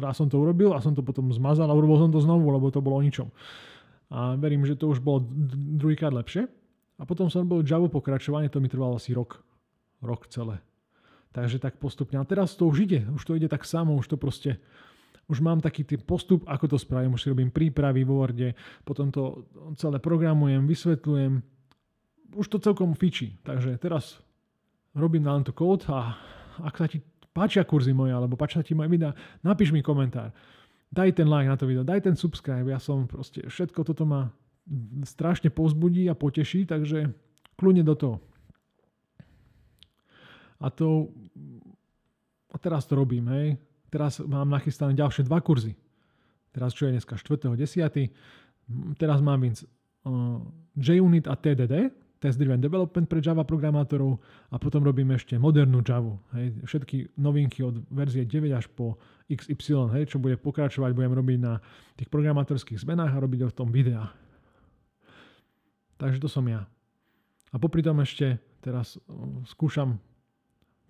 Raz 0.00 0.20
som 0.20 0.28
to 0.28 0.40
urobil 0.40 0.72
a 0.72 0.80
som 0.80 0.96
to 0.96 1.04
potom 1.04 1.28
zmazal 1.32 1.68
a 1.68 1.76
urobil 1.76 2.00
som 2.00 2.10
to 2.12 2.20
znovu, 2.20 2.48
lebo 2.48 2.72
to 2.72 2.80
bolo 2.80 3.00
o 3.00 3.04
ničom. 3.04 3.28
A 4.12 4.36
verím, 4.40 4.64
že 4.64 4.76
to 4.76 4.92
už 4.92 5.00
bolo 5.00 5.24
druhýkrát 5.80 6.12
lepšie. 6.12 6.48
A 7.00 7.02
potom 7.08 7.32
som 7.32 7.48
robil 7.48 7.64
Java 7.64 7.88
pokračovanie, 7.88 8.52
to 8.52 8.60
mi 8.60 8.68
trvalo 8.68 9.00
asi 9.00 9.16
rok. 9.16 9.40
Rok 10.04 10.28
celé. 10.28 10.60
Takže 11.34 11.58
tak 11.58 11.82
postupne. 11.82 12.20
A 12.20 12.28
teraz 12.28 12.54
to 12.54 12.70
už 12.70 12.86
ide, 12.86 13.00
už 13.10 13.22
to 13.26 13.34
ide 13.34 13.50
tak 13.50 13.66
samo, 13.66 13.98
už 13.98 14.06
to 14.06 14.16
proste, 14.20 14.62
už 15.26 15.42
mám 15.42 15.58
taký 15.58 15.82
tý 15.82 15.98
postup, 15.98 16.46
ako 16.46 16.76
to 16.76 16.78
spravím, 16.78 17.18
už 17.18 17.26
si 17.26 17.32
robím 17.32 17.50
prípravy 17.50 18.06
vo 18.06 18.22
Worde, 18.22 18.54
potom 18.86 19.10
to 19.10 19.48
celé 19.74 19.98
programujem, 19.98 20.62
vysvetľujem, 20.62 21.42
už 22.38 22.46
to 22.46 22.62
celkom 22.62 22.94
fičí. 22.94 23.34
Takže 23.42 23.80
teraz 23.82 24.22
robím 24.94 25.26
na 25.26 25.40
to 25.42 25.50
kód 25.50 25.88
a 25.90 26.14
ak 26.62 26.74
sa 26.78 26.86
ti 26.86 27.02
páčia 27.34 27.66
kurzy 27.66 27.90
moje, 27.90 28.14
alebo 28.14 28.38
páčia 28.38 28.62
ti 28.62 28.78
moje 28.78 28.94
videa, 28.94 29.10
napíš 29.42 29.74
mi 29.74 29.82
komentár. 29.82 30.30
Daj 30.94 31.18
ten 31.18 31.26
like 31.26 31.50
na 31.50 31.58
to 31.58 31.66
video, 31.66 31.82
daj 31.82 32.06
ten 32.06 32.14
subscribe, 32.14 32.70
ja 32.70 32.78
som 32.78 33.10
proste, 33.10 33.42
všetko 33.42 33.82
toto 33.82 34.06
ma 34.06 34.30
strašne 35.02 35.50
pozbudí 35.50 36.06
a 36.06 36.14
poteší, 36.14 36.62
takže 36.62 37.10
kľudne 37.58 37.82
do 37.82 37.94
toho. 37.98 38.16
A 40.64 40.72
to... 40.72 41.12
A 42.48 42.56
teraz 42.56 42.88
to 42.88 42.96
robím, 42.96 43.28
hej. 43.34 43.58
Teraz 43.92 44.22
mám 44.22 44.48
nachystané 44.48 44.96
ďalšie 44.96 45.26
dva 45.26 45.42
kurzy. 45.42 45.76
Teraz 46.54 46.70
čo 46.70 46.86
je 46.86 46.94
dneska 46.96 47.18
4.10. 47.18 48.94
Teraz 48.94 49.18
mám 49.18 49.42
víc 49.42 49.66
uh, 50.06 50.38
JUnit 50.78 51.26
a 51.26 51.34
TDD, 51.34 51.90
Test 52.22 52.38
Driven 52.38 52.62
Development 52.62 53.10
pre 53.10 53.18
Java 53.18 53.42
programátorov 53.42 54.22
a 54.48 54.56
potom 54.56 54.86
robím 54.86 55.12
ešte 55.12 55.34
modernú 55.34 55.82
Java. 55.82 56.14
Hej. 56.38 56.62
Všetky 56.62 57.18
novinky 57.18 57.66
od 57.66 57.82
verzie 57.90 58.22
9 58.22 58.54
až 58.54 58.70
po 58.70 58.96
XY, 59.26 59.90
hej, 59.98 60.14
čo 60.14 60.22
bude 60.22 60.38
pokračovať, 60.38 60.94
budem 60.94 61.12
robiť 61.12 61.38
na 61.42 61.58
tých 61.98 62.08
programátorských 62.08 62.80
zmenách 62.80 63.12
a 63.12 63.22
robiť 63.22 63.40
o 63.44 63.50
tom 63.50 63.74
videá. 63.74 64.14
Takže 65.98 66.22
to 66.22 66.30
som 66.30 66.46
ja. 66.46 66.70
A 67.50 67.56
popri 67.58 67.82
tom 67.82 67.98
ešte 67.98 68.38
teraz 68.62 68.94
skúšam 69.50 69.98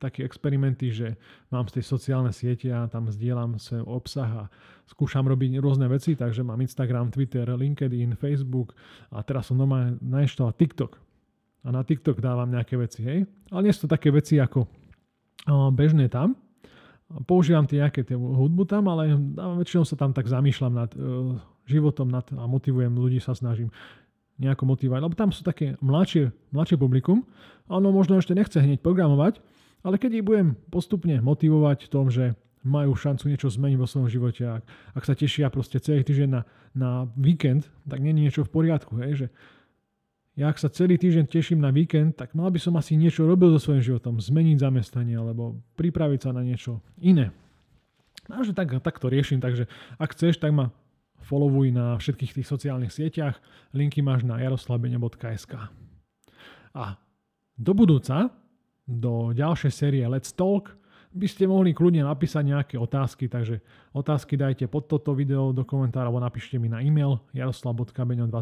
také 0.04 0.20
experimenty, 0.20 0.92
že 0.92 1.16
mám 1.48 1.64
z 1.72 1.80
tej 1.80 1.84
sociálne 1.88 2.28
siete 2.28 2.68
a 2.68 2.84
tam 2.84 3.08
zdieľam 3.08 3.56
sa 3.56 3.80
obsah 3.80 4.28
a 4.28 4.44
skúšam 4.84 5.24
robiť 5.24 5.56
rôzne 5.64 5.88
veci, 5.88 6.12
takže 6.12 6.44
mám 6.44 6.60
Instagram, 6.60 7.08
Twitter, 7.08 7.48
LinkedIn, 7.48 8.20
Facebook 8.20 8.76
a 9.08 9.24
teraz 9.24 9.48
som 9.48 9.56
normálne 9.56 9.96
nainštaloval 10.04 10.52
TikTok. 10.60 11.00
A 11.64 11.72
na 11.72 11.80
TikTok 11.80 12.20
dávam 12.20 12.52
nejaké 12.52 12.76
veci, 12.76 13.00
hej. 13.00 13.24
Ale 13.48 13.64
nie 13.64 13.72
sú 13.72 13.88
to 13.88 13.96
také 13.96 14.12
veci 14.12 14.36
ako 14.36 14.68
bežné 15.72 16.12
tam. 16.12 16.36
Používam 17.24 17.64
tie 17.64 17.80
nejaké 17.80 18.04
tie 18.04 18.16
hudbu 18.16 18.68
tam, 18.68 18.92
ale 18.92 19.16
väčšinou 19.64 19.88
sa 19.88 19.96
tam 19.96 20.12
tak 20.12 20.28
zamýšľam 20.28 20.72
nad 20.72 20.90
uh, 20.96 21.36
životom 21.64 22.12
nad, 22.12 22.24
a 22.36 22.44
motivujem 22.44 22.92
ľudí, 22.92 23.20
sa 23.20 23.32
snažím 23.32 23.72
nejako 24.36 24.76
motivovať. 24.76 25.00
Lebo 25.04 25.16
tam 25.16 25.30
sú 25.32 25.40
také 25.40 25.80
mladšie, 25.80 26.32
mladšie 26.52 26.76
publikum 26.76 27.24
ono 27.68 27.88
možno 27.92 28.20
ešte 28.20 28.36
nechce 28.36 28.60
hneď 28.60 28.84
programovať, 28.84 29.40
ale 29.84 30.00
keď 30.00 30.10
ich 30.18 30.26
budem 30.26 30.56
postupne 30.72 31.20
motivovať 31.20 31.86
v 31.86 31.92
tom, 31.92 32.08
že 32.08 32.32
majú 32.64 32.96
šancu 32.96 33.28
niečo 33.28 33.52
zmeniť 33.52 33.76
vo 33.76 33.84
svojom 33.84 34.08
živote, 34.08 34.42
ak, 34.48 34.64
ak 34.96 35.04
sa 35.04 35.12
tešia 35.12 35.52
proste 35.52 35.76
celý 35.84 36.00
týždeň 36.00 36.28
na, 36.32 36.42
na 36.72 36.90
víkend, 37.20 37.68
tak 37.84 38.00
není 38.00 38.24
niečo 38.24 38.48
v 38.48 38.50
poriadku. 38.50 38.96
Hej? 39.04 39.12
Že 39.20 39.26
ja 40.40 40.48
ak 40.48 40.56
sa 40.56 40.72
celý 40.72 40.96
týždeň 40.96 41.28
teším 41.28 41.60
na 41.60 41.68
víkend, 41.68 42.16
tak 42.16 42.32
mal 42.32 42.48
by 42.48 42.56
som 42.56 42.74
asi 42.80 42.96
niečo 42.96 43.28
robil 43.28 43.52
so 43.54 43.70
svojím 43.70 43.84
životom, 43.84 44.16
zmeniť 44.18 44.64
zamestnanie 44.64 45.14
alebo 45.14 45.60
pripraviť 45.76 46.20
sa 46.24 46.30
na 46.32 46.40
niečo 46.40 46.80
iné. 46.98 47.30
Takže 48.24 48.56
tak, 48.56 48.72
tak 48.80 48.96
to 48.96 49.12
riešim, 49.12 49.44
takže 49.44 49.68
ak 50.00 50.16
chceš, 50.16 50.40
tak 50.40 50.56
ma 50.56 50.72
followuj 51.20 51.68
na 51.70 52.00
všetkých 52.00 52.40
tých 52.40 52.48
sociálnych 52.48 52.92
sieťach, 52.92 53.36
linky 53.76 54.00
máš 54.00 54.24
na 54.24 54.40
jaroslabene.sk. 54.40 55.52
A 56.74 56.84
do 57.54 57.72
budúca 57.76 58.32
do 58.84 59.32
ďalšej 59.32 59.72
série 59.72 60.04
Let's 60.04 60.36
Talk 60.36 60.76
by 61.14 61.30
ste 61.30 61.46
mohli 61.46 61.70
kľudne 61.70 62.02
napísať 62.02 62.42
nejaké 62.42 62.74
otázky, 62.74 63.30
takže 63.30 63.62
otázky 63.94 64.34
dajte 64.34 64.66
pod 64.66 64.90
toto 64.90 65.14
video 65.14 65.54
do 65.54 65.62
komentára 65.62 66.10
alebo 66.10 66.18
napíšte 66.18 66.58
mi 66.58 66.66
na 66.66 66.82
e-mail 66.82 67.22
jaroslav.beňo2 67.30 68.34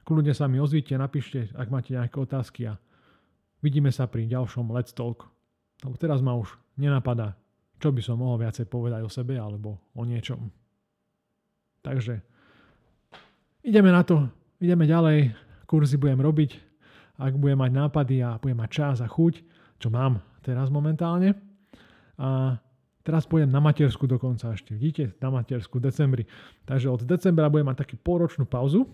Kľudne 0.00 0.32
sa 0.32 0.46
mi 0.48 0.62
ozvite, 0.62 0.96
napíšte, 0.96 1.50
ak 1.52 1.68
máte 1.68 1.92
nejaké 1.92 2.16
otázky 2.16 2.70
a 2.70 2.78
vidíme 3.60 3.90
sa 3.90 4.06
pri 4.06 4.30
ďalšom 4.30 4.70
Let's 4.70 4.94
Talk. 4.94 5.26
Lebo 5.82 5.96
teraz 5.98 6.22
ma 6.22 6.38
už 6.38 6.54
nenapadá, 6.78 7.36
čo 7.82 7.90
by 7.90 8.00
som 8.00 8.22
mohol 8.22 8.40
viacej 8.40 8.70
povedať 8.70 9.02
o 9.04 9.10
sebe 9.10 9.36
alebo 9.36 9.82
o 9.92 10.02
niečom. 10.06 10.48
Takže 11.82 12.22
ideme 13.66 13.90
na 13.90 14.06
to, 14.06 14.30
ideme 14.62 14.86
ďalej, 14.86 15.34
kurzy 15.66 15.98
budem 15.98 16.20
robiť, 16.22 16.69
ak 17.20 17.36
budem 17.36 17.60
mať 17.60 17.70
nápady 17.76 18.16
a 18.24 18.40
budem 18.40 18.56
mať 18.56 18.70
čas 18.72 18.96
a 19.04 19.08
chuť, 19.08 19.44
čo 19.76 19.92
mám 19.92 20.24
teraz 20.40 20.72
momentálne. 20.72 21.36
A 22.16 22.56
teraz 23.04 23.28
pôjdem 23.28 23.52
na 23.52 23.60
matersku 23.60 24.08
dokonca 24.08 24.56
ešte. 24.56 24.72
Vidíte, 24.72 25.12
na 25.20 25.28
matersku 25.28 25.76
v 25.76 25.92
decembri. 25.92 26.24
Takže 26.64 26.88
od 26.88 27.04
decembra 27.04 27.52
budem 27.52 27.68
mať 27.68 27.84
takú 27.84 27.96
pôročnú 28.00 28.48
pauzu, 28.48 28.88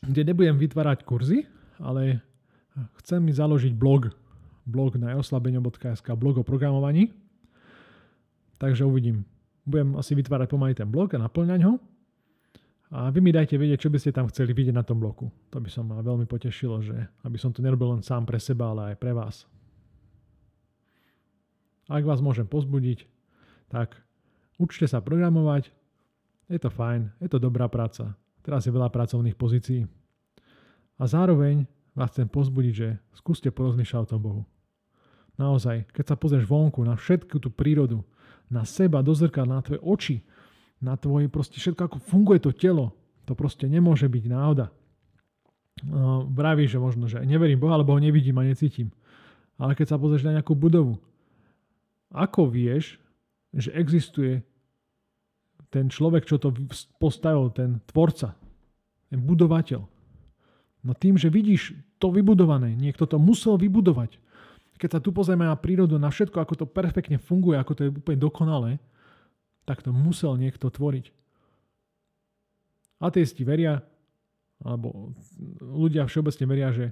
kde 0.00 0.30
nebudem 0.30 0.56
vytvárať 0.56 1.02
kurzy, 1.02 1.50
ale 1.82 2.22
chcem 3.02 3.18
mi 3.18 3.34
založiť 3.34 3.74
blog. 3.74 4.14
Blog 4.64 4.94
na 4.96 5.18
oslabeňo.sk, 5.18 6.06
blog 6.14 6.38
o 6.38 6.44
programovaní. 6.46 7.10
Takže 8.60 8.86
uvidím. 8.86 9.26
Budem 9.66 9.98
asi 9.98 10.14
vytvárať 10.14 10.48
pomaly 10.52 10.74
ten 10.76 10.86
blog 10.86 11.10
a 11.16 11.18
naplňať 11.18 11.60
ho. 11.66 11.82
A 12.90 13.06
vy 13.14 13.22
mi 13.22 13.30
dajte 13.30 13.54
vedieť, 13.54 13.86
čo 13.86 13.92
by 13.94 13.98
ste 14.02 14.10
tam 14.10 14.26
chceli 14.26 14.50
vidieť 14.50 14.74
na 14.74 14.82
tom 14.82 14.98
bloku. 14.98 15.30
To 15.54 15.62
by 15.62 15.70
som 15.70 15.86
ma 15.86 16.02
veľmi 16.02 16.26
potešilo, 16.26 16.82
že 16.82 17.06
aby 17.22 17.38
som 17.38 17.54
to 17.54 17.62
nerobil 17.62 17.94
len 17.94 18.02
sám 18.02 18.26
pre 18.26 18.42
seba, 18.42 18.74
ale 18.74 18.94
aj 18.94 18.96
pre 18.98 19.14
vás. 19.14 19.46
Ak 21.86 22.02
vás 22.02 22.18
môžem 22.18 22.50
pozbudiť, 22.50 23.06
tak 23.70 23.94
učte 24.58 24.90
sa 24.90 24.98
programovať. 24.98 25.70
Je 26.50 26.58
to 26.58 26.66
fajn, 26.66 27.14
je 27.22 27.30
to 27.30 27.38
dobrá 27.38 27.70
práca. 27.70 28.18
Teraz 28.42 28.66
je 28.66 28.74
veľa 28.74 28.90
pracovných 28.90 29.38
pozícií. 29.38 29.86
A 30.98 31.06
zároveň 31.06 31.70
vás 31.94 32.10
chcem 32.10 32.26
pozbudiť, 32.26 32.74
že 32.74 32.88
skúste 33.14 33.54
porozmýšľať 33.54 34.02
o 34.02 34.10
tom 34.10 34.20
Bohu. 34.22 34.42
Naozaj, 35.38 35.94
keď 35.94 36.04
sa 36.10 36.16
pozrieš 36.18 36.50
vonku 36.50 36.82
na 36.82 36.98
všetku 36.98 37.38
tú 37.38 37.54
prírodu, 37.54 38.02
na 38.50 38.66
seba, 38.66 38.98
do 38.98 39.14
zrkadla, 39.14 39.62
na 39.62 39.64
tvoje 39.64 39.80
oči, 39.80 40.16
na 40.80 40.96
tvoje 40.96 41.28
proste 41.28 41.60
všetko, 41.60 41.80
ako 41.86 41.98
funguje 42.00 42.40
to 42.40 42.50
telo. 42.56 42.96
To 43.28 43.36
proste 43.36 43.68
nemôže 43.68 44.08
byť 44.08 44.24
náhoda. 44.26 44.72
No, 45.84 46.28
vraví, 46.28 46.68
že 46.68 46.80
možno, 46.80 47.08
že 47.08 47.22
neverím 47.24 47.60
Boha, 47.60 47.76
alebo 47.76 47.94
ho 47.96 48.00
nevidím 48.00 48.36
a 48.40 48.48
necítim. 48.48 48.92
Ale 49.60 49.76
keď 49.76 49.94
sa 49.94 50.00
pozrieš 50.00 50.26
na 50.26 50.40
nejakú 50.40 50.56
budovu, 50.56 50.96
ako 52.10 52.48
vieš, 52.48 52.98
že 53.54 53.70
existuje 53.76 54.42
ten 55.70 55.86
človek, 55.86 56.26
čo 56.26 56.42
to 56.42 56.50
postavil, 56.98 57.52
ten 57.54 57.78
tvorca, 57.86 58.34
ten 59.08 59.20
budovateľ. 59.22 59.80
No 60.80 60.92
tým, 60.96 61.14
že 61.20 61.30
vidíš 61.30 61.76
to 62.00 62.10
vybudované, 62.10 62.72
niekto 62.74 63.04
to 63.06 63.20
musel 63.20 63.60
vybudovať. 63.60 64.16
Keď 64.80 64.90
sa 64.96 65.00
tu 65.04 65.12
pozrieme 65.12 65.44
na 65.44 65.54
prírodu, 65.54 66.00
na 66.00 66.08
všetko, 66.08 66.40
ako 66.40 66.64
to 66.64 66.66
perfektne 66.66 67.20
funguje, 67.20 67.60
ako 67.60 67.72
to 67.76 67.80
je 67.84 67.90
úplne 67.92 68.18
dokonalé, 68.18 68.70
tak 69.70 69.86
to 69.86 69.94
musel 69.94 70.34
niekto 70.34 70.66
tvoriť. 70.66 71.14
Ateisti 72.98 73.46
veria, 73.46 73.86
alebo 74.66 75.14
ľudia 75.62 76.10
všeobecne 76.10 76.44
veria, 76.50 76.74
že 76.74 76.90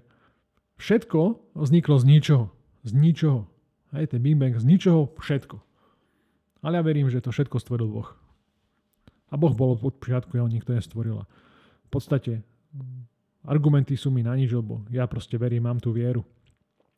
všetko 0.78 1.50
vzniklo 1.58 1.98
z 1.98 2.04
ničoho. 2.06 2.44
Z 2.86 2.94
ničoho. 2.94 3.50
Hej, 3.90 4.14
ten 4.14 4.22
Big 4.22 4.38
Bang 4.38 4.54
z 4.54 4.62
ničoho 4.62 5.10
všetko. 5.18 5.58
Ale 6.62 6.78
ja 6.78 6.86
verím, 6.86 7.10
že 7.10 7.18
to 7.18 7.34
všetko 7.34 7.58
stvoril 7.58 7.90
Boh. 7.90 8.14
A 9.28 9.34
Boh 9.34 9.58
bol 9.58 9.74
od 9.74 9.98
počiatku, 9.98 10.38
jeho 10.38 10.46
nikto 10.46 10.70
nestvoril. 10.70 11.26
V 11.26 11.90
podstate 11.90 12.46
argumenty 13.42 13.98
sú 13.98 14.14
mi 14.14 14.22
na 14.22 14.38
nič, 14.38 14.54
lebo 14.54 14.86
ja 14.94 15.10
proste 15.10 15.34
verím, 15.34 15.66
mám 15.66 15.82
tú 15.82 15.90
vieru 15.90 16.22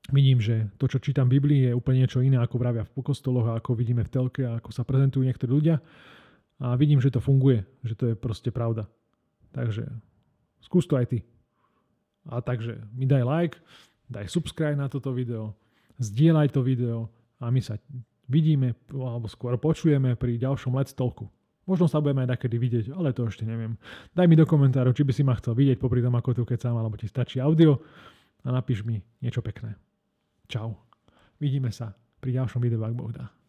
vidím, 0.09 0.41
že 0.41 0.73
to, 0.81 0.89
čo 0.89 0.97
čítam 0.97 1.29
v 1.29 1.37
Biblii, 1.37 1.61
je 1.69 1.77
úplne 1.77 2.01
niečo 2.01 2.25
iné, 2.25 2.41
ako 2.41 2.57
vravia 2.57 2.89
v 2.89 2.95
pokostoloch 2.97 3.53
a 3.53 3.61
ako 3.61 3.77
vidíme 3.77 4.01
v 4.01 4.13
telke 4.13 4.43
a 4.49 4.57
ako 4.57 4.73
sa 4.73 4.89
prezentujú 4.89 5.29
niektorí 5.29 5.53
ľudia. 5.53 5.77
A 6.61 6.77
vidím, 6.81 7.01
že 7.01 7.13
to 7.13 7.21
funguje, 7.21 7.65
že 7.85 7.93
to 7.97 8.13
je 8.13 8.15
proste 8.17 8.49
pravda. 8.49 8.89
Takže 9.53 9.85
skús 10.65 10.89
to 10.89 10.97
aj 10.97 11.13
ty. 11.13 11.19
A 12.29 12.41
takže 12.45 12.81
mi 12.93 13.09
daj 13.09 13.25
like, 13.25 13.57
daj 14.09 14.29
subscribe 14.29 14.77
na 14.77 14.89
toto 14.89 15.13
video, 15.13 15.57
zdieľaj 16.01 16.53
to 16.53 16.61
video 16.61 17.09
a 17.41 17.49
my 17.49 17.61
sa 17.65 17.81
vidíme, 18.29 18.77
alebo 18.93 19.25
skôr 19.27 19.57
počujeme 19.57 20.15
pri 20.15 20.37
ďalšom 20.37 20.77
Let's 20.77 20.93
Talku. 20.93 21.33
Možno 21.65 21.89
sa 21.89 22.03
budeme 22.03 22.27
aj 22.27 22.37
takedy 22.37 22.57
vidieť, 22.61 22.85
ale 22.93 23.17
to 23.17 23.25
ešte 23.25 23.47
neviem. 23.47 23.79
Daj 24.13 24.27
mi 24.27 24.37
do 24.37 24.45
komentárov, 24.45 24.93
či 24.93 25.07
by 25.07 25.13
si 25.17 25.23
ma 25.25 25.39
chcel 25.39 25.57
vidieť 25.57 25.81
popri 25.81 26.05
tom, 26.05 26.13
ako 26.13 26.37
tu 26.37 26.43
kecám, 26.45 26.77
alebo 26.77 26.99
ti 27.01 27.09
stačí 27.09 27.41
audio 27.41 27.79
a 28.45 28.53
napíš 28.53 28.85
mi 28.85 29.01
niečo 29.23 29.41
pekné. 29.41 29.77
Čau. 30.51 30.75
Vidíme 31.39 31.71
sa 31.71 31.95
pri 31.95 32.35
ďalšom 32.35 32.59
videu, 32.59 32.83
ak 32.83 32.99
Boh 32.99 33.15
dá. 33.15 33.40